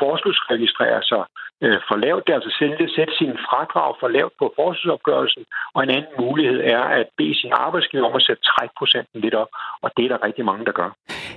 [0.00, 1.24] forskudsregistrere sig
[1.64, 2.22] øh, for lavt.
[2.24, 5.44] Det er altså selv sætte sin fradrag for lavt på forskudsopgørelsen.
[5.74, 9.50] Og en anden mulighed er at bede sin arbejdsgiver om at sætte trækprocenten lidt op.
[9.82, 10.90] Og det er der rigtig mange, der gør.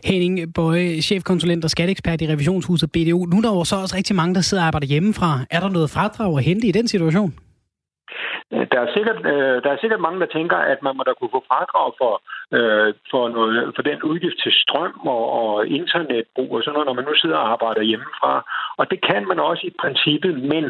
[0.04, 3.20] Henning Bøje, chefkonsulent og skatteekspert i revisionshuset BDO.
[3.32, 5.32] Nu er der jo så også rigtig mange, der sidder og arbejder hjemmefra.
[5.52, 7.34] Er der noget fradrag at hente i den situation?
[8.54, 11.14] Øh, der er, sikkert, øh, der er sikkert mange, der tænker, at man må da
[11.14, 12.14] kunne få fradrag for,
[12.58, 16.98] øh, for, noget, for den udgift til strøm og, og internetbrug og sådan noget, når
[17.00, 18.34] man nu sidder og arbejder hjemmefra.
[18.78, 20.66] Og det kan man også i princippet, men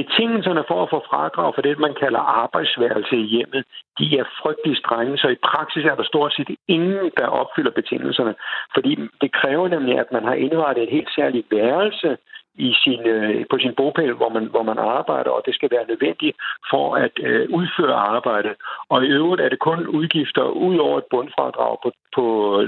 [0.00, 3.64] betingelserne for at få fradrag for det, man kalder arbejdsværelse i hjemmet,
[3.98, 8.34] de er frygtelig strenge, så i praksis er der stort set ingen, der opfylder betingelserne.
[8.74, 12.16] Fordi det kræver nemlig, at man har indrettet et helt særligt værelse,
[12.54, 15.86] i sin, øh, på sin bogpæl, hvor man, hvor man arbejder, og det skal være
[15.86, 16.36] nødvendigt
[16.70, 18.54] for at øh, udføre arbejde.
[18.88, 22.24] Og i øvrigt er det kun udgifter ud over et bundfradrag på, på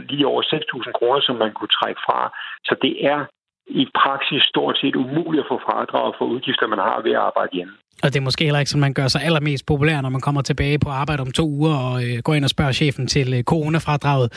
[0.08, 2.20] lige over 6.000 kroner, som man kunne trække fra.
[2.64, 3.24] Så det er
[3.66, 7.56] i praksis stort set umuligt at få fradrag for udgifter, man har ved at arbejde
[7.56, 7.74] hjemme.
[8.02, 10.42] Og det er måske heller ikke, som man gør sig allermest populær, når man kommer
[10.42, 13.42] tilbage på arbejde om to uger og øh, går ind og spørger chefen til øh,
[13.42, 14.32] coronafradraget.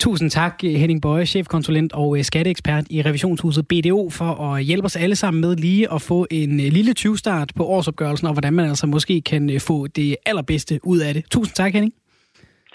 [0.00, 4.96] Tusind tak, Henning Bøje, chefkonsulent og øh, skatteekspert i revisionshuset BDO, for at hjælpe os
[4.96, 8.68] alle sammen med lige at få en øh, lille 20-start på årsopgørelsen, og hvordan man
[8.68, 11.24] altså måske kan øh, få det allerbedste ud af det.
[11.30, 11.92] Tusind tak, Henning.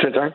[0.01, 0.31] Selv tak.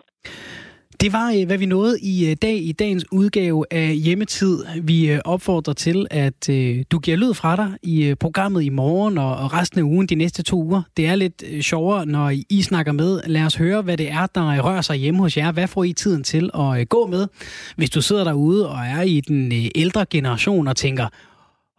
[1.03, 4.65] Det var, øh, hvad vi nåede i øh, dag i dagens udgave af Hjemmetid.
[4.83, 6.47] Vi øh, opfordrer til, at
[6.91, 10.43] du giver lyd fra dig i programmet i morgen og resten af ugen de næste
[10.43, 10.83] to uger.
[10.97, 13.21] Det er lidt sjovere, når I snakker med.
[13.27, 15.53] Lad os høre, hvad det er, der rører sig hjemme hos jer.
[15.53, 17.27] Hvad får I tiden til at gå med?
[17.77, 21.07] Hvis du sidder derude og er i den ældre generation og tænker,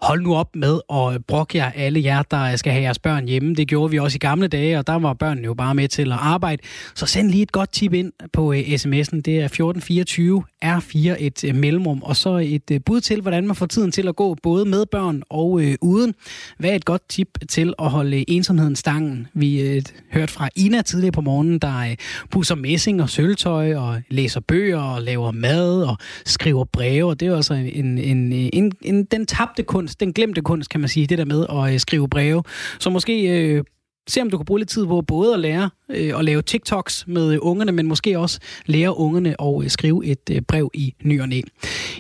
[0.04, 3.56] hold nu op med at brokke jer alle jer, der skal have jeres børn hjemme.
[3.56, 6.12] Det gjorde vi også i gamle dage, og der var børnene jo bare med til
[6.12, 6.62] at arbejde.
[6.96, 9.22] Så send lige et godt tip ind på øh, sms'en.
[9.22, 13.56] Det er 1424 R4 et øh, mellemrum, og så et øh, bud til, hvordan man
[13.56, 16.14] får tiden til at gå både med børn og øh, uden.
[16.60, 19.28] Hvad er et godt tip til at holde ensomheden stangen?
[19.34, 19.82] Vi øh,
[20.12, 21.96] hørte fra Ina tidligere på morgenen, der øh,
[22.32, 27.16] pusser messing og sølvtøj og læser bøger og laver mad og skriver breve.
[27.16, 30.80] Det er også altså en, en, en, en, den tabte kunst, den glemte kunst, kan
[30.80, 32.44] man sige, det der med at øh, skrive breve.
[32.80, 33.64] Så måske øh,
[34.08, 37.08] se om du kan bruge lidt tid på både at lære øh, at lave TikToks
[37.08, 40.94] med øh, ungerne, men måske også lære ungerne at øh, skrive et øh, brev i
[41.04, 41.42] ny og næ.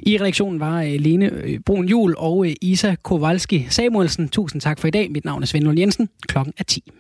[0.02, 4.30] I redaktionen var øh, Lene øh, Brun Jul og øh, Isa Kowalski Samuelsen.
[4.30, 5.12] Tusind tak for i dag.
[5.12, 6.10] Mit navn er Svend Jensen.
[6.28, 6.94] Klokken er 10.